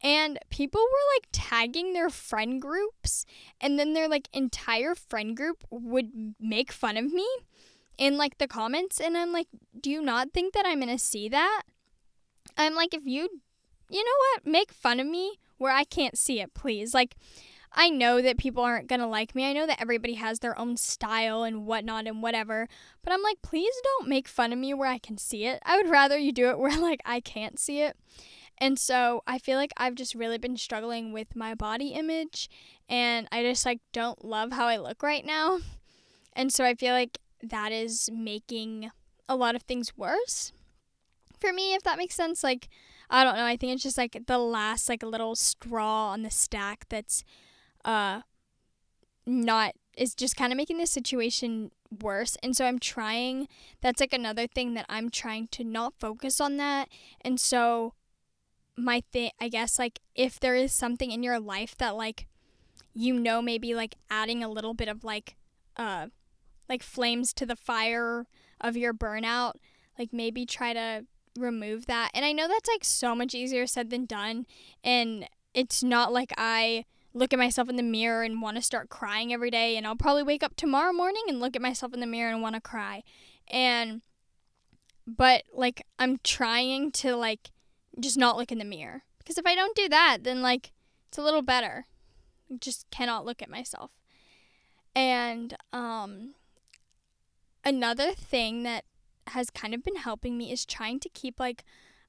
And 0.02 0.38
people 0.50 0.83
were 0.83 1.14
like 1.16 1.29
tagging 1.33 1.94
their 1.94 2.11
friend 2.11 2.61
groups 2.61 3.24
and 3.61 3.79
then 3.79 3.94
their 3.94 4.09
like 4.09 4.29
entire 4.33 4.94
friend 4.94 5.35
group 5.35 5.64
would 5.70 6.35
make 6.38 6.70
fun 6.70 6.98
of 6.98 7.12
me 7.12 7.26
in 7.98 8.16
like 8.16 8.38
the 8.38 8.48
comments 8.48 9.00
and 9.00 9.16
I'm 9.16 9.32
like 9.32 9.48
do 9.80 9.90
you 9.90 10.02
not 10.02 10.32
think 10.32 10.54
that 10.54 10.66
I'm 10.66 10.80
to 10.80 10.98
see 10.98 11.28
that 11.28 11.62
I'm 12.56 12.74
like 12.74 12.94
if 12.94 13.04
you 13.04 13.28
you 13.90 14.04
know 14.04 14.12
what 14.35 14.46
make 14.46 14.72
fun 14.72 15.00
of 15.00 15.06
me 15.06 15.38
where 15.59 15.72
I 15.72 15.85
can't 15.85 16.18
see 16.18 16.40
it 16.40 16.54
please 16.54 16.92
like 16.94 17.16
I 17.76 17.90
know 17.90 18.22
that 18.22 18.38
people 18.38 18.62
aren't 18.62 18.88
to 18.88 19.06
like 19.06 19.35
me. 19.35 19.44
I 19.44 19.52
know 19.52 19.66
that 19.66 19.82
everybody 19.82 20.14
has 20.14 20.38
their 20.38 20.59
own 20.59 20.78
style 20.78 21.42
and 21.42 21.66
whatnot 21.66 22.06
and 22.06 22.22
whatever. 22.22 22.68
But 23.02 23.12
I'm 23.12 23.22
like, 23.22 23.42
please 23.42 23.74
don't 23.85 24.09
make 24.09 24.28
fun 24.28 24.52
of 24.54 24.59
me 24.59 24.72
where 24.72 24.88
I 24.88 24.96
can 24.96 25.18
see 25.18 25.44
it. 25.44 25.61
I 25.62 25.76
would 25.76 25.90
rather 25.90 26.16
you 26.16 26.32
do 26.32 26.48
it 26.48 26.59
where 26.59 26.76
like 26.80 27.02
I 27.04 27.20
can't 27.20 27.59
see 27.59 27.82
it. 27.82 27.96
And 28.59 28.78
so 28.78 29.22
I 29.26 29.38
feel 29.38 29.59
like 29.59 29.72
I've 29.76 29.94
just 29.94 30.14
really 30.14 30.38
been 30.38 30.56
struggling 30.56 31.12
with 31.12 31.37
my 31.37 31.54
body 31.54 31.88
image 31.88 32.48
and 32.88 33.28
I 33.30 33.42
just 33.42 33.66
like 33.66 33.80
don't 33.92 34.24
love 34.24 34.52
how 34.52 34.66
I 34.66 34.78
look 34.78 35.02
right 35.02 35.26
now. 35.26 35.59
And 36.32 36.50
so 36.50 36.64
I 36.64 36.74
feel 36.74 36.94
like 36.94 37.18
that 37.42 37.72
is 37.72 38.11
making 38.12 38.90
a 39.29 39.37
lot 39.37 39.55
of 39.55 39.62
things 39.62 39.96
worse 39.96 40.53
for 41.38 41.53
me 41.53 41.75
if 41.75 41.83
that 41.83 41.99
makes 41.99 42.14
sense 42.14 42.42
like 42.42 42.68
I 43.11 43.25
don't 43.25 43.37
know 43.37 43.44
I 43.44 43.57
think 43.57 43.75
it's 43.75 43.83
just 43.83 43.99
like 43.99 44.27
the 44.27 44.38
last 44.38 44.88
like 44.88 45.03
little 45.03 45.37
straw 45.37 46.09
on 46.11 46.22
the 46.22 46.31
stack 46.31 46.87
that's 46.88 47.25
uh 47.85 48.22
not 49.27 49.75
is 49.96 50.14
just 50.14 50.37
kind 50.37 50.53
of 50.53 50.57
making 50.57 50.79
the 50.79 50.87
situation 50.87 51.70
worse. 52.03 52.37
And 52.42 52.57
so 52.57 52.66
I'm 52.66 52.79
trying 52.79 53.49
that's 53.81 54.01
like 54.01 54.12
another 54.12 54.46
thing 54.46 54.75
that 54.75 54.87
I'm 54.88 55.11
trying 55.11 55.49
to 55.49 55.64
not 55.64 55.94
focus 55.99 56.40
on 56.40 56.57
that. 56.59 56.88
And 57.20 57.40
so 57.40 57.94
my 58.77 59.03
thing 59.12 59.31
I 59.40 59.49
guess 59.49 59.79
like 59.79 60.01
if 60.14 60.38
there 60.38 60.55
is 60.55 60.72
something 60.72 61.11
in 61.11 61.22
your 61.22 61.40
life 61.40 61.77
that 61.79 61.96
like 61.96 62.27
you 62.94 63.14
know 63.14 63.40
maybe 63.40 63.75
like 63.75 63.96
adding 64.11 64.44
a 64.44 64.49
little 64.49 64.75
bit 64.75 64.88
of 64.88 65.03
like 65.03 65.37
uh 65.77 66.09
like 66.68 66.83
flames 66.83 67.33
to 67.35 67.46
the 67.46 67.57
fire 67.57 68.26
of 68.61 68.76
your 68.76 68.94
burnout, 68.94 69.55
like 69.98 70.12
maybe 70.12 70.46
try 70.46 70.72
to 70.72 71.05
remove 71.37 71.87
that. 71.87 72.11
And 72.14 72.24
I 72.24 72.33
know 72.33 72.48
that's 72.48 72.68
like 72.68 72.85
so 72.85 73.14
much 73.14 73.35
easier 73.35 73.66
said 73.66 73.90
than 73.90 74.07
done 74.07 74.46
and 74.83 75.29
it's 75.55 75.83
not 75.83 76.12
like 76.12 76.33
I 76.37 76.85
look 77.14 77.33
at 77.33 77.38
myself 77.38 77.70
in 77.70 77.76
the 77.76 77.83
mirror 77.83 78.22
and 78.22 78.42
want 78.42 78.57
to 78.57 78.62
start 78.62 78.90
crying 78.90 79.33
every 79.33 79.50
day 79.50 79.76
and 79.76 79.87
I'll 79.87 79.96
probably 79.96 80.22
wake 80.22 80.42
up 80.42 80.55
tomorrow 80.55 80.92
morning 80.92 81.22
and 81.29 81.40
look 81.40 81.57
at 81.57 81.62
myself 81.62 81.94
in 81.94 82.00
the 82.00 82.07
mirror 82.07 82.31
and 82.31 82.42
want 82.42 82.55
to 82.55 82.61
cry. 82.61 83.02
And 83.48 84.02
but 85.07 85.44
like 85.52 85.83
I'm 85.98 86.18
trying 86.22 86.92
to 86.92 87.16
like 87.16 87.50
just 87.98 88.18
not 88.18 88.37
look 88.37 88.52
in 88.52 88.59
the 88.59 88.64
mirror 88.64 89.05
because 89.18 89.38
if 89.38 89.46
I 89.46 89.55
don't 89.55 89.74
do 89.74 89.88
that 89.88 90.18
then 90.24 90.42
like 90.42 90.72
it's 91.09 91.18
a 91.18 91.22
little 91.22 91.42
better. 91.42 91.87
I 92.50 92.57
just 92.61 92.88
cannot 92.90 93.24
look 93.24 93.40
at 93.40 93.50
myself. 93.50 93.92
And 94.94 95.57
um 95.72 96.35
another 97.66 98.12
thing 98.12 98.62
that 98.62 98.85
has 99.26 99.50
kind 99.50 99.74
of 99.74 99.83
been 99.83 99.96
helping 99.96 100.38
me 100.38 100.52
is 100.52 100.64
trying 100.64 101.00
to 101.00 101.09
keep 101.09 101.40
like 101.40 101.64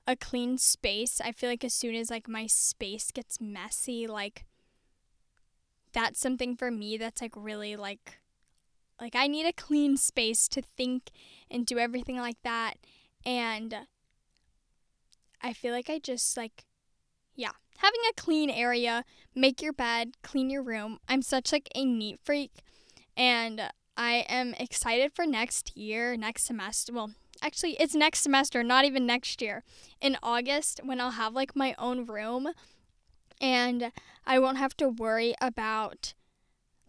a 0.06 0.16
clean 0.16 0.58
space. 0.58 1.20
I 1.20 1.32
feel 1.32 1.50
like 1.50 1.64
as 1.64 1.74
soon 1.74 1.96
as 1.96 2.12
like 2.12 2.30
my 2.30 2.46
space 2.46 3.12
gets 3.12 3.42
messy, 3.42 4.06
like 4.06 4.46
that's 5.94 6.20
something 6.20 6.56
for 6.56 6.70
me 6.70 6.96
that's 6.96 7.22
like 7.22 7.34
really 7.36 7.76
like 7.76 8.20
like 9.02 9.16
I 9.16 9.26
need 9.26 9.48
a 9.48 9.54
clean 9.54 9.98
space 9.98 10.48
to 10.50 10.62
think 10.62 11.10
and 11.50 11.66
do 11.66 11.80
everything 11.80 12.18
like 12.18 12.42
that 12.44 12.76
and 13.26 13.76
I 15.42 15.54
feel 15.54 15.74
like 15.74 15.90
I 15.90 15.98
just 15.98 16.38
like 16.38 16.66
yeah, 17.36 17.52
having 17.78 18.00
a 18.10 18.20
clean 18.20 18.50
area, 18.50 19.06
make 19.36 19.62
your 19.62 19.74
bed, 19.74 20.14
clean 20.24 20.50
your 20.50 20.64
room. 20.64 21.00
I'm 21.08 21.22
such 21.22 21.52
like 21.52 21.70
a 21.74 21.86
neat 21.86 22.20
freak 22.24 22.52
and 23.16 23.72
I 23.98 24.26
am 24.30 24.54
excited 24.60 25.12
for 25.14 25.26
next 25.26 25.76
year, 25.76 26.16
next 26.16 26.46
semester. 26.46 26.94
Well, 26.94 27.12
actually 27.42 27.74
it's 27.80 27.96
next 27.96 28.22
semester, 28.22 28.64
not 28.64 28.86
even 28.86 29.06
next 29.06 29.42
year. 29.42 29.64
In 30.00 30.18
August 30.22 30.80
when 30.84 31.02
I'll 31.02 31.12
have 31.12 31.34
like 31.34 31.56
my 31.56 31.76
own 31.80 32.06
room 32.06 32.50
and 33.42 33.92
I 34.26 34.40
won't 34.40 34.58
have 34.58 34.78
to 34.78 34.90
worry 34.90 35.34
about 35.42 36.14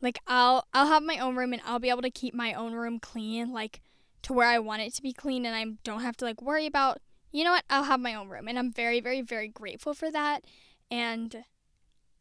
like 0.01 0.19
I'll 0.27 0.67
I'll 0.73 0.87
have 0.87 1.03
my 1.03 1.19
own 1.19 1.37
room 1.37 1.53
and 1.53 1.63
I'll 1.65 1.79
be 1.79 1.91
able 1.91 2.03
to 2.03 2.11
keep 2.11 2.35
my 2.35 2.53
own 2.53 2.73
room 2.75 2.99
clean 3.01 3.53
like 3.53 3.81
to 4.23 4.33
where 4.33 4.49
I 4.49 4.59
want 4.59 4.83
it 4.83 4.95
to 4.95 5.03
be 5.03 5.13
clean 5.13 5.47
and 5.47 5.57
I 5.57 5.77
don't 5.85 6.03
have 6.03 6.17
to 6.19 6.25
like 6.25 6.43
worry 6.43 6.67
about 6.67 6.99
you 7.33 7.45
know 7.45 7.53
what 7.53 7.65
I'll 7.69 7.85
have 7.85 8.01
my 8.01 8.15
own 8.15 8.29
room 8.29 8.49
and 8.49 8.59
I'm 8.59 8.73
very 8.73 9.01
very 9.01 9.23
very 9.23 9.49
grateful 9.49 9.95
for 9.95 10.11
that 10.11 10.45
and 10.91 11.45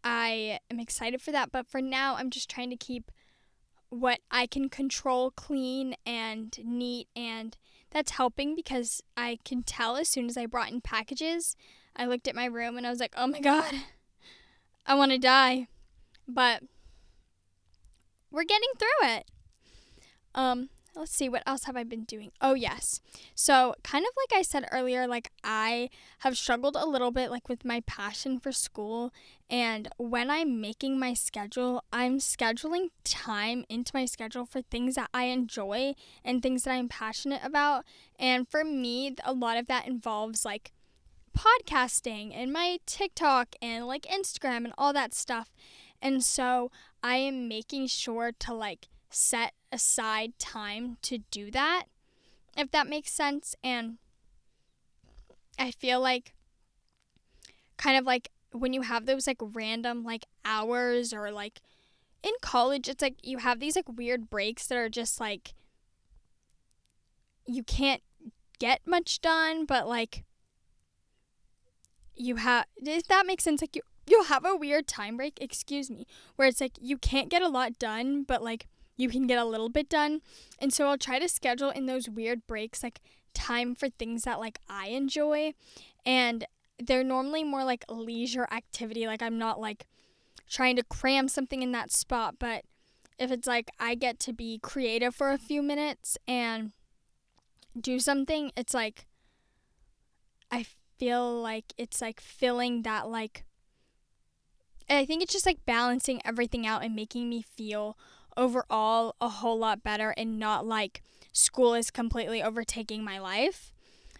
I 0.03 0.59
am 0.71 0.79
excited 0.79 1.21
for 1.21 1.31
that 1.31 1.51
but 1.51 1.67
for 1.67 1.81
now 1.81 2.15
I'm 2.15 2.29
just 2.29 2.49
trying 2.49 2.69
to 2.69 2.77
keep 2.77 3.11
what 3.89 4.19
I 4.29 4.47
can 4.47 4.69
control 4.69 5.31
clean 5.31 5.95
and 6.05 6.57
neat 6.63 7.07
and 7.15 7.57
that's 7.91 8.11
helping 8.11 8.55
because 8.55 9.01
I 9.15 9.39
can 9.45 9.63
tell 9.63 9.95
as 9.95 10.09
soon 10.09 10.27
as 10.27 10.37
I 10.37 10.45
brought 10.45 10.71
in 10.71 10.81
packages 10.81 11.55
I 11.95 12.05
looked 12.05 12.27
at 12.27 12.35
my 12.35 12.45
room 12.45 12.77
and 12.77 12.85
I 12.85 12.89
was 12.89 12.99
like 12.99 13.13
oh 13.17 13.27
my 13.27 13.39
god 13.39 13.73
I 14.87 14.95
want 14.95 15.11
to 15.11 15.17
die. 15.17 15.67
But 16.27 16.63
we're 18.31 18.45
getting 18.45 18.69
through 18.79 19.09
it. 19.09 19.25
Um, 20.33 20.69
let's 20.97 21.15
see 21.15 21.29
what 21.29 21.43
else 21.45 21.65
have 21.65 21.77
I 21.77 21.83
been 21.83 22.03
doing? 22.03 22.31
Oh, 22.41 22.53
yes. 22.53 23.01
So, 23.35 23.75
kind 23.83 24.05
of 24.05 24.11
like 24.17 24.39
I 24.39 24.41
said 24.41 24.67
earlier, 24.71 25.07
like 25.07 25.31
I 25.43 25.89
have 26.19 26.37
struggled 26.37 26.75
a 26.75 26.85
little 26.85 27.11
bit 27.11 27.31
like 27.31 27.49
with 27.49 27.63
my 27.63 27.81
passion 27.81 28.39
for 28.39 28.51
school 28.51 29.11
and 29.49 29.87
when 29.97 30.29
I'm 30.29 30.59
making 30.59 30.99
my 30.99 31.13
schedule, 31.13 31.83
I'm 31.93 32.17
scheduling 32.17 32.89
time 33.05 33.63
into 33.69 33.91
my 33.93 34.05
schedule 34.05 34.45
for 34.45 34.61
things 34.61 34.95
that 34.95 35.09
I 35.13 35.25
enjoy 35.25 35.93
and 36.23 36.41
things 36.41 36.63
that 36.63 36.71
I'm 36.71 36.89
passionate 36.89 37.41
about. 37.43 37.85
And 38.19 38.47
for 38.47 38.65
me, 38.65 39.15
a 39.23 39.33
lot 39.33 39.57
of 39.57 39.67
that 39.67 39.87
involves 39.87 40.43
like 40.43 40.73
podcasting 41.37 42.31
and 42.33 42.51
my 42.51 42.79
TikTok 42.85 43.55
and 43.61 43.87
like 43.87 44.03
Instagram 44.03 44.65
and 44.65 44.73
all 44.77 44.91
that 44.91 45.13
stuff. 45.13 45.49
And 46.01 46.23
so 46.23 46.69
I 47.01 47.17
am 47.17 47.47
making 47.47 47.87
sure 47.87 48.31
to 48.39 48.53
like 48.53 48.89
set 49.09 49.53
aside 49.71 50.37
time 50.39 50.97
to 51.03 51.19
do 51.31 51.51
that, 51.51 51.85
if 52.55 52.71
that 52.71 52.87
makes 52.87 53.11
sense. 53.11 53.55
And 53.63 53.97
I 55.59 55.71
feel 55.71 55.99
like 55.99 56.33
kind 57.77 57.97
of 57.97 58.05
like 58.05 58.29
when 58.51 58.73
you 58.73 58.81
have 58.81 59.05
those 59.05 59.27
like 59.27 59.37
random 59.41 60.03
like 60.03 60.25
hours 60.45 61.13
or 61.13 61.31
like 61.31 61.61
in 62.23 62.33
college, 62.41 62.87
it's 62.89 63.01
like 63.01 63.15
you 63.23 63.39
have 63.39 63.59
these 63.59 63.75
like 63.75 63.89
weird 63.89 64.29
breaks 64.29 64.67
that 64.67 64.77
are 64.77 64.89
just 64.89 65.19
like 65.19 65.53
you 67.45 67.63
can't 67.63 68.01
get 68.59 68.81
much 68.85 69.21
done, 69.21 69.65
but 69.65 69.87
like 69.87 70.23
you 72.17 72.37
have 72.37 72.65
if 72.77 73.07
that 73.07 73.25
makes 73.25 73.43
sense 73.43 73.61
like 73.61 73.75
you 73.75 73.81
you'll 74.07 74.25
have 74.25 74.45
a 74.45 74.55
weird 74.55 74.87
time 74.87 75.17
break 75.17 75.37
excuse 75.39 75.89
me 75.89 76.07
where 76.35 76.47
it's 76.47 76.61
like 76.61 76.73
you 76.81 76.97
can't 76.97 77.29
get 77.29 77.41
a 77.41 77.47
lot 77.47 77.77
done 77.77 78.23
but 78.23 78.41
like 78.41 78.67
you 78.97 79.09
can 79.09 79.27
get 79.27 79.39
a 79.39 79.45
little 79.45 79.69
bit 79.69 79.87
done 79.87 80.21
and 80.59 80.73
so 80.73 80.87
i'll 80.87 80.97
try 80.97 81.19
to 81.19 81.29
schedule 81.29 81.69
in 81.69 81.85
those 81.85 82.09
weird 82.09 82.45
breaks 82.47 82.83
like 82.83 82.99
time 83.33 83.75
for 83.75 83.89
things 83.89 84.23
that 84.23 84.39
like 84.39 84.59
i 84.67 84.87
enjoy 84.87 85.53
and 86.05 86.45
they're 86.79 87.03
normally 87.03 87.43
more 87.43 87.63
like 87.63 87.85
leisure 87.89 88.47
activity. 88.51 89.07
Like 89.07 89.21
I'm 89.21 89.37
not 89.37 89.59
like 89.59 89.85
trying 90.49 90.75
to 90.75 90.83
cram 90.83 91.27
something 91.27 91.61
in 91.61 91.71
that 91.71 91.91
spot, 91.91 92.35
but 92.39 92.63
if 93.17 93.31
it's 93.31 93.47
like 93.47 93.69
I 93.79 93.95
get 93.95 94.19
to 94.21 94.33
be 94.33 94.59
creative 94.61 95.15
for 95.15 95.31
a 95.31 95.37
few 95.37 95.61
minutes 95.61 96.17
and 96.27 96.71
do 97.79 97.99
something, 97.99 98.51
it's 98.55 98.73
like 98.73 99.07
I 100.51 100.65
feel 100.97 101.41
like 101.41 101.73
it's 101.77 102.01
like 102.01 102.21
filling 102.21 102.83
that 102.83 103.09
like 103.09 103.43
I 104.89 105.05
think 105.05 105.21
it's 105.21 105.33
just 105.33 105.45
like 105.45 105.65
balancing 105.65 106.21
everything 106.23 106.65
out 106.65 106.83
and 106.83 106.95
making 106.95 107.29
me 107.29 107.41
feel 107.41 107.97
overall 108.37 109.15
a 109.19 109.27
whole 109.27 109.57
lot 109.57 109.83
better 109.83 110.13
and 110.15 110.39
not 110.39 110.65
like 110.65 111.01
school 111.33 111.73
is 111.73 111.91
completely 111.91 112.41
overtaking 112.41 113.03
my 113.03 113.19
life. 113.19 113.73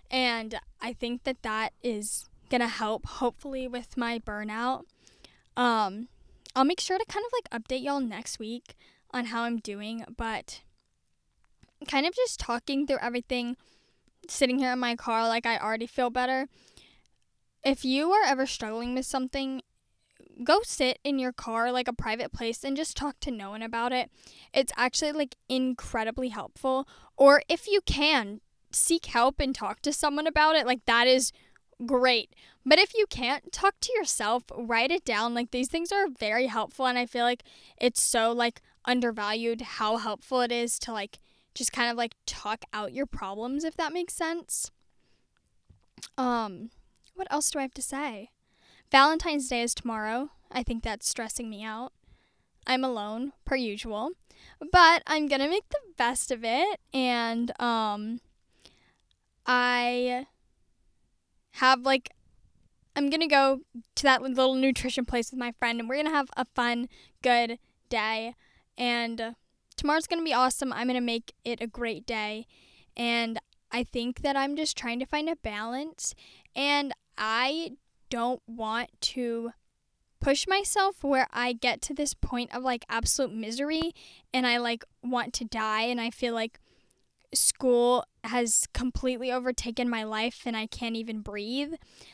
And 0.10 0.60
I 0.82 0.94
think 0.94 1.24
that 1.24 1.44
that 1.44 1.74
is 1.84 2.26
going 2.50 2.62
to 2.62 2.68
help 2.68 3.06
hopefully 3.06 3.68
with 3.68 3.96
my 3.96 4.20
burnout. 4.20 4.84
Um 5.56 6.08
I'll 6.56 6.66
make 6.66 6.80
sure 6.80 6.98
to 6.98 7.06
kind 7.06 7.24
of 7.24 7.32
like 7.34 7.62
update 7.62 7.84
y'all 7.84 8.00
next 8.00 8.40
week 8.40 8.76
on 9.12 9.26
how 9.26 9.44
I'm 9.44 9.60
doing, 9.60 10.04
but 10.18 10.62
kind 11.88 12.08
of 12.08 12.16
just 12.16 12.40
talking 12.40 12.88
through 12.88 12.98
everything 13.00 13.58
sitting 14.28 14.58
here 14.58 14.74
in 14.74 14.80
my 14.80 14.96
car 14.96 15.28
like 15.28 15.46
I 15.46 15.60
already 15.60 15.86
feel 15.86 16.10
better. 16.10 16.48
If 17.64 17.86
you 17.86 18.12
are 18.12 18.26
ever 18.26 18.48
struggling 18.48 18.96
with 18.96 19.06
something 19.06 19.62
go 20.44 20.60
sit 20.64 21.00
in 21.04 21.20
your 21.20 21.32
car, 21.32 21.72
like 21.72 21.88
a 21.88 21.94
private 21.94 22.32
place, 22.32 22.64
and 22.64 22.78
just 22.78 22.98
talk 22.98 23.20
to 23.22 23.32
no 23.32 23.52
one 23.52 23.62
about 23.62 23.92
it. 23.92 24.12
It's 24.54 24.74
actually 24.78 25.12
like 25.14 25.36
incredibly 25.50 26.30
helpful. 26.30 26.88
Or 27.16 27.42
if 27.48 27.68
you 27.68 27.82
can, 27.86 28.42
seek 28.72 29.08
help 29.08 29.40
and 29.40 29.54
talk 29.54 29.82
to 29.82 29.94
someone 29.94 30.28
about 30.28 30.56
it. 30.56 30.66
Like 30.66 30.86
that 30.86 31.08
is 31.08 31.32
great. 31.86 32.34
But 32.66 32.80
if 32.80 32.94
you 32.96 33.06
can't, 33.10 33.52
talk 33.52 33.76
to 33.82 33.94
yourself, 33.94 34.44
write 34.56 34.92
it 34.92 35.06
down. 35.06 35.34
Like 35.34 35.52
these 35.52 35.70
things 35.70 35.92
are 35.92 36.08
very 36.08 36.48
helpful 36.48 36.86
and 36.86 36.98
I 36.98 37.06
feel 37.06 37.24
like 37.24 37.44
it's 37.78 38.02
so 38.02 38.32
like 38.32 38.62
undervalued 38.86 39.62
how 39.62 39.98
helpful 39.98 40.42
it 40.42 40.52
is 40.52 40.80
to 40.80 40.94
like 40.94 41.20
just 41.54 41.72
kind 41.72 41.90
of 41.90 41.98
like 41.98 42.14
talk 42.26 42.64
out 42.74 42.94
your 42.94 43.06
problems 43.06 43.64
if 43.64 43.76
that 43.78 43.94
makes 43.94 44.14
sense. 44.14 44.72
Um 46.18 46.70
what 47.14 47.28
else 47.32 47.50
do 47.50 47.60
I 47.60 47.64
have 47.64 47.74
to 47.74 47.82
say? 47.82 48.30
Valentine's 48.92 49.50
Day 49.50 49.62
is 49.62 49.76
tomorrow. 49.76 50.30
I 50.52 50.64
think 50.64 50.84
that's 50.84 51.10
stressing 51.10 51.50
me 51.50 51.64
out. 51.64 51.92
I'm 52.66 52.84
alone, 52.84 53.34
per 53.46 53.56
usual. 53.56 54.12
But 54.72 55.04
I'm 55.06 55.28
to 55.42 55.50
make 55.50 55.68
the 55.70 55.80
best 55.98 56.32
of 56.32 56.44
it. 56.44 56.80
And 56.94 57.52
um, 57.62 58.22
I 59.46 60.28
have 61.54 61.82
like, 61.82 62.14
I'm 62.96 63.10
to 63.22 63.28
go 63.28 63.60
to 63.96 64.04
that 64.04 64.22
little 64.22 64.56
nutrition 64.56 65.06
place 65.06 65.32
with 65.32 65.40
my 65.40 65.54
friend, 65.60 65.80
and 65.80 65.90
we're 65.90 65.96
to 66.08 66.12
have 66.12 66.30
a 66.38 66.46
fun, 66.56 66.88
good 67.22 67.60
day. 67.90 68.36
And 68.78 69.36
tomorrow's 69.76 70.08
to 70.22 70.26
be 70.26 70.34
awesome. 70.34 70.72
I'm 70.72 70.88
to 71.00 71.02
make 71.02 71.34
it 71.44 71.62
a 71.62 71.68
great 71.68 72.06
day. 72.06 72.48
And 72.96 73.40
I 73.72 73.84
think 73.84 74.22
that 74.22 74.36
I'm 74.36 74.56
just 74.56 74.78
trying 74.78 75.00
to 75.00 75.06
find 75.06 75.30
a 75.30 75.36
balance. 75.36 76.16
And 76.56 76.94
I 77.18 77.72
don't 78.10 78.42
want 78.48 78.90
to 79.02 79.52
push 80.20 80.48
myself 80.48 81.04
where 81.04 81.28
I 81.32 81.54
get 81.54 81.82
to 81.84 81.94
this 81.94 82.14
point 82.14 82.54
of 82.54 82.64
like 82.64 82.86
absolute 82.90 83.34
misery 83.34 83.94
and 84.34 84.48
I 84.48 84.58
like 84.58 84.84
want 85.04 85.34
to 85.34 85.46
die 85.46 85.84
and 85.84 86.02
I 86.02 86.10
feel 86.10 86.34
like 86.34 86.60
school 87.34 88.06
has 88.24 88.68
completely 88.74 89.32
overtaken 89.32 89.90
my 89.90 90.04
life 90.04 90.44
and 90.46 90.56
I 90.56 90.66
can't 90.66 90.96
even 90.96 91.22
breathe. 91.22 91.74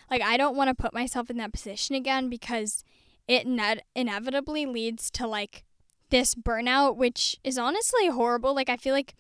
Like 0.10 0.22
I 0.22 0.38
don't 0.38 0.56
want 0.56 0.70
to 0.70 0.82
put 0.82 0.94
myself 0.94 1.30
in 1.30 1.38
that 1.38 1.54
position 1.54 1.96
again 1.96 2.30
because 2.30 2.84
it 3.28 3.48
ne- 3.48 3.82
inevitably 3.96 4.66
leads 4.66 5.10
to 5.12 5.28
like 5.28 5.64
this 6.10 6.36
burnout 6.36 6.98
which 6.98 7.38
is 7.44 7.58
honestly 7.58 8.08
horrible. 8.08 8.54
Like 8.54 8.70
I 8.70 8.78
feel 8.78 8.94
like 8.94 9.16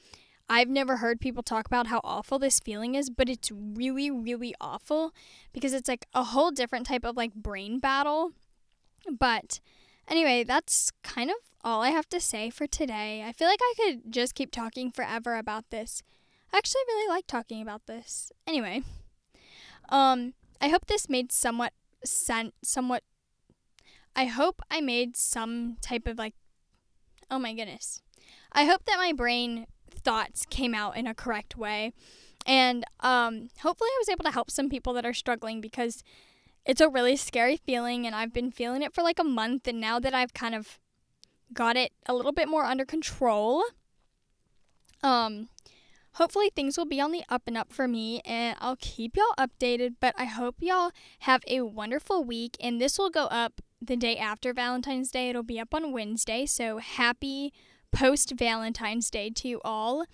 I've 0.50 0.70
never 0.70 0.98
heard 0.98 1.22
people 1.22 1.42
talk 1.42 1.66
about 1.66 1.88
how 1.88 2.02
awful 2.04 2.38
this 2.38 2.60
feeling 2.60 2.96
is, 2.96 3.10
but 3.10 3.30
it's 3.30 3.52
really, 3.52 4.12
really 4.12 4.54
awful 4.60 5.14
because 5.54 5.74
it's 5.74 5.88
like 5.88 6.06
a 6.14 6.24
whole 6.24 6.52
different 6.52 6.86
type 6.86 7.06
of 7.06 7.16
like 7.16 7.34
brain 7.34 7.80
battle. 7.80 8.34
But 9.10 9.60
anyway, 10.08 10.44
that's 10.44 10.92
kind 11.04 11.30
of 11.30 11.38
all 11.64 11.82
I 11.82 11.90
have 11.90 12.10
to 12.10 12.20
say 12.20 12.50
for 12.50 12.68
today. 12.68 13.24
I 13.26 13.32
feel 13.32 13.48
like 13.48 13.62
I 13.62 13.74
could 13.78 14.12
just 14.12 14.36
keep 14.36 14.52
talking 14.52 14.92
forever 14.92 15.36
about 15.38 15.70
this. 15.70 16.04
I 16.52 16.58
actually 16.58 16.82
really 16.88 17.10
like 17.10 17.26
talking 17.26 17.62
about 17.62 17.88
this. 17.88 18.32
Anyway, 18.46 18.84
um, 19.90 20.34
I 20.62 20.68
hope 20.68 20.86
this 20.86 21.10
made 21.10 21.32
somewhat 21.32 21.74
sense, 22.04 22.52
somewhat. 22.64 23.04
I 24.16 24.26
hope 24.26 24.62
I 24.70 24.82
made 24.82 25.18
some 25.18 25.78
type 25.82 26.06
of 26.06 26.18
like, 26.18 26.36
oh 27.32 27.40
my 27.40 27.54
goodness. 27.54 28.02
I 28.52 28.66
hope 28.66 28.86
that 28.86 28.98
my 28.98 29.14
brain 29.14 29.66
thoughts 30.04 30.46
came 30.46 30.74
out 30.74 30.98
in 30.98 31.08
a 31.08 31.14
correct 31.14 31.58
way. 31.58 31.94
And 32.46 32.84
um, 33.00 33.50
hopefully, 33.62 33.90
I 33.90 34.00
was 34.00 34.10
able 34.10 34.26
to 34.26 34.32
help 34.32 34.52
some 34.52 34.70
people 34.70 34.94
that 34.94 35.06
are 35.06 35.14
struggling 35.14 35.62
because 35.62 36.04
it's 36.66 36.82
a 36.82 36.90
really 36.90 37.16
scary 37.16 37.58
feeling, 37.58 38.06
and 38.06 38.16
I've 38.16 38.34
been 38.34 38.52
feeling 38.52 38.82
it 38.82 38.94
for 38.94 39.02
like 39.02 39.20
a 39.20 39.24
month. 39.24 39.68
And 39.68 39.80
now 39.80 40.00
that 40.00 40.14
I've 40.14 40.34
kind 40.34 40.56
of 40.56 40.80
got 41.54 41.78
it 41.78 41.92
a 42.06 42.14
little 42.14 42.32
bit 42.32 42.50
more 42.50 42.66
under 42.66 42.86
control, 42.86 43.64
um, 45.02 45.50
hopefully 46.14 46.50
things 46.54 46.78
will 46.78 46.86
be 46.86 47.00
on 47.00 47.12
the 47.12 47.24
up 47.30 47.44
and 47.48 47.58
up 47.58 47.72
for 47.72 47.88
me, 47.88 48.22
and 48.26 48.58
I'll 48.60 48.78
keep 48.78 49.16
y'all 49.16 49.36
updated. 49.38 49.96
But 50.00 50.14
I 50.18 50.26
hope 50.26 50.56
y'all 50.60 50.92
have 51.20 51.44
a 51.48 51.62
wonderful 51.62 52.24
week, 52.24 52.58
and 52.60 52.82
this 52.82 52.98
will 52.98 53.10
go 53.10 53.26
up 53.26 53.62
the 53.82 53.98
day 53.98 54.18
after 54.18 54.54
Valentine's 54.54 55.12
Day. 55.12 55.30
It'll 55.30 55.44
be 55.44 55.60
up 55.60 55.74
on 55.74 55.92
Wednesday, 55.92 56.46
so 56.46 56.78
happy 56.78 57.54
post 57.94 58.34
Valentine's 58.36 59.10
Day 59.10 59.30
to 59.30 59.48
you 59.48 59.62
all. 59.64 60.06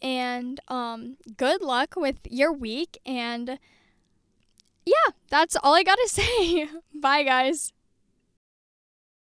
And 0.00 0.60
um, 0.68 1.16
good 1.36 1.60
luck 1.62 1.94
with 1.96 2.18
your 2.28 2.52
week. 2.52 2.98
And 3.04 3.58
yeah, 4.86 5.12
that's 5.30 5.56
all 5.62 5.74
I 5.74 5.82
got 5.82 5.96
to 5.96 6.08
say. 6.08 6.68
Bye, 6.94 7.22
guys. 7.24 7.72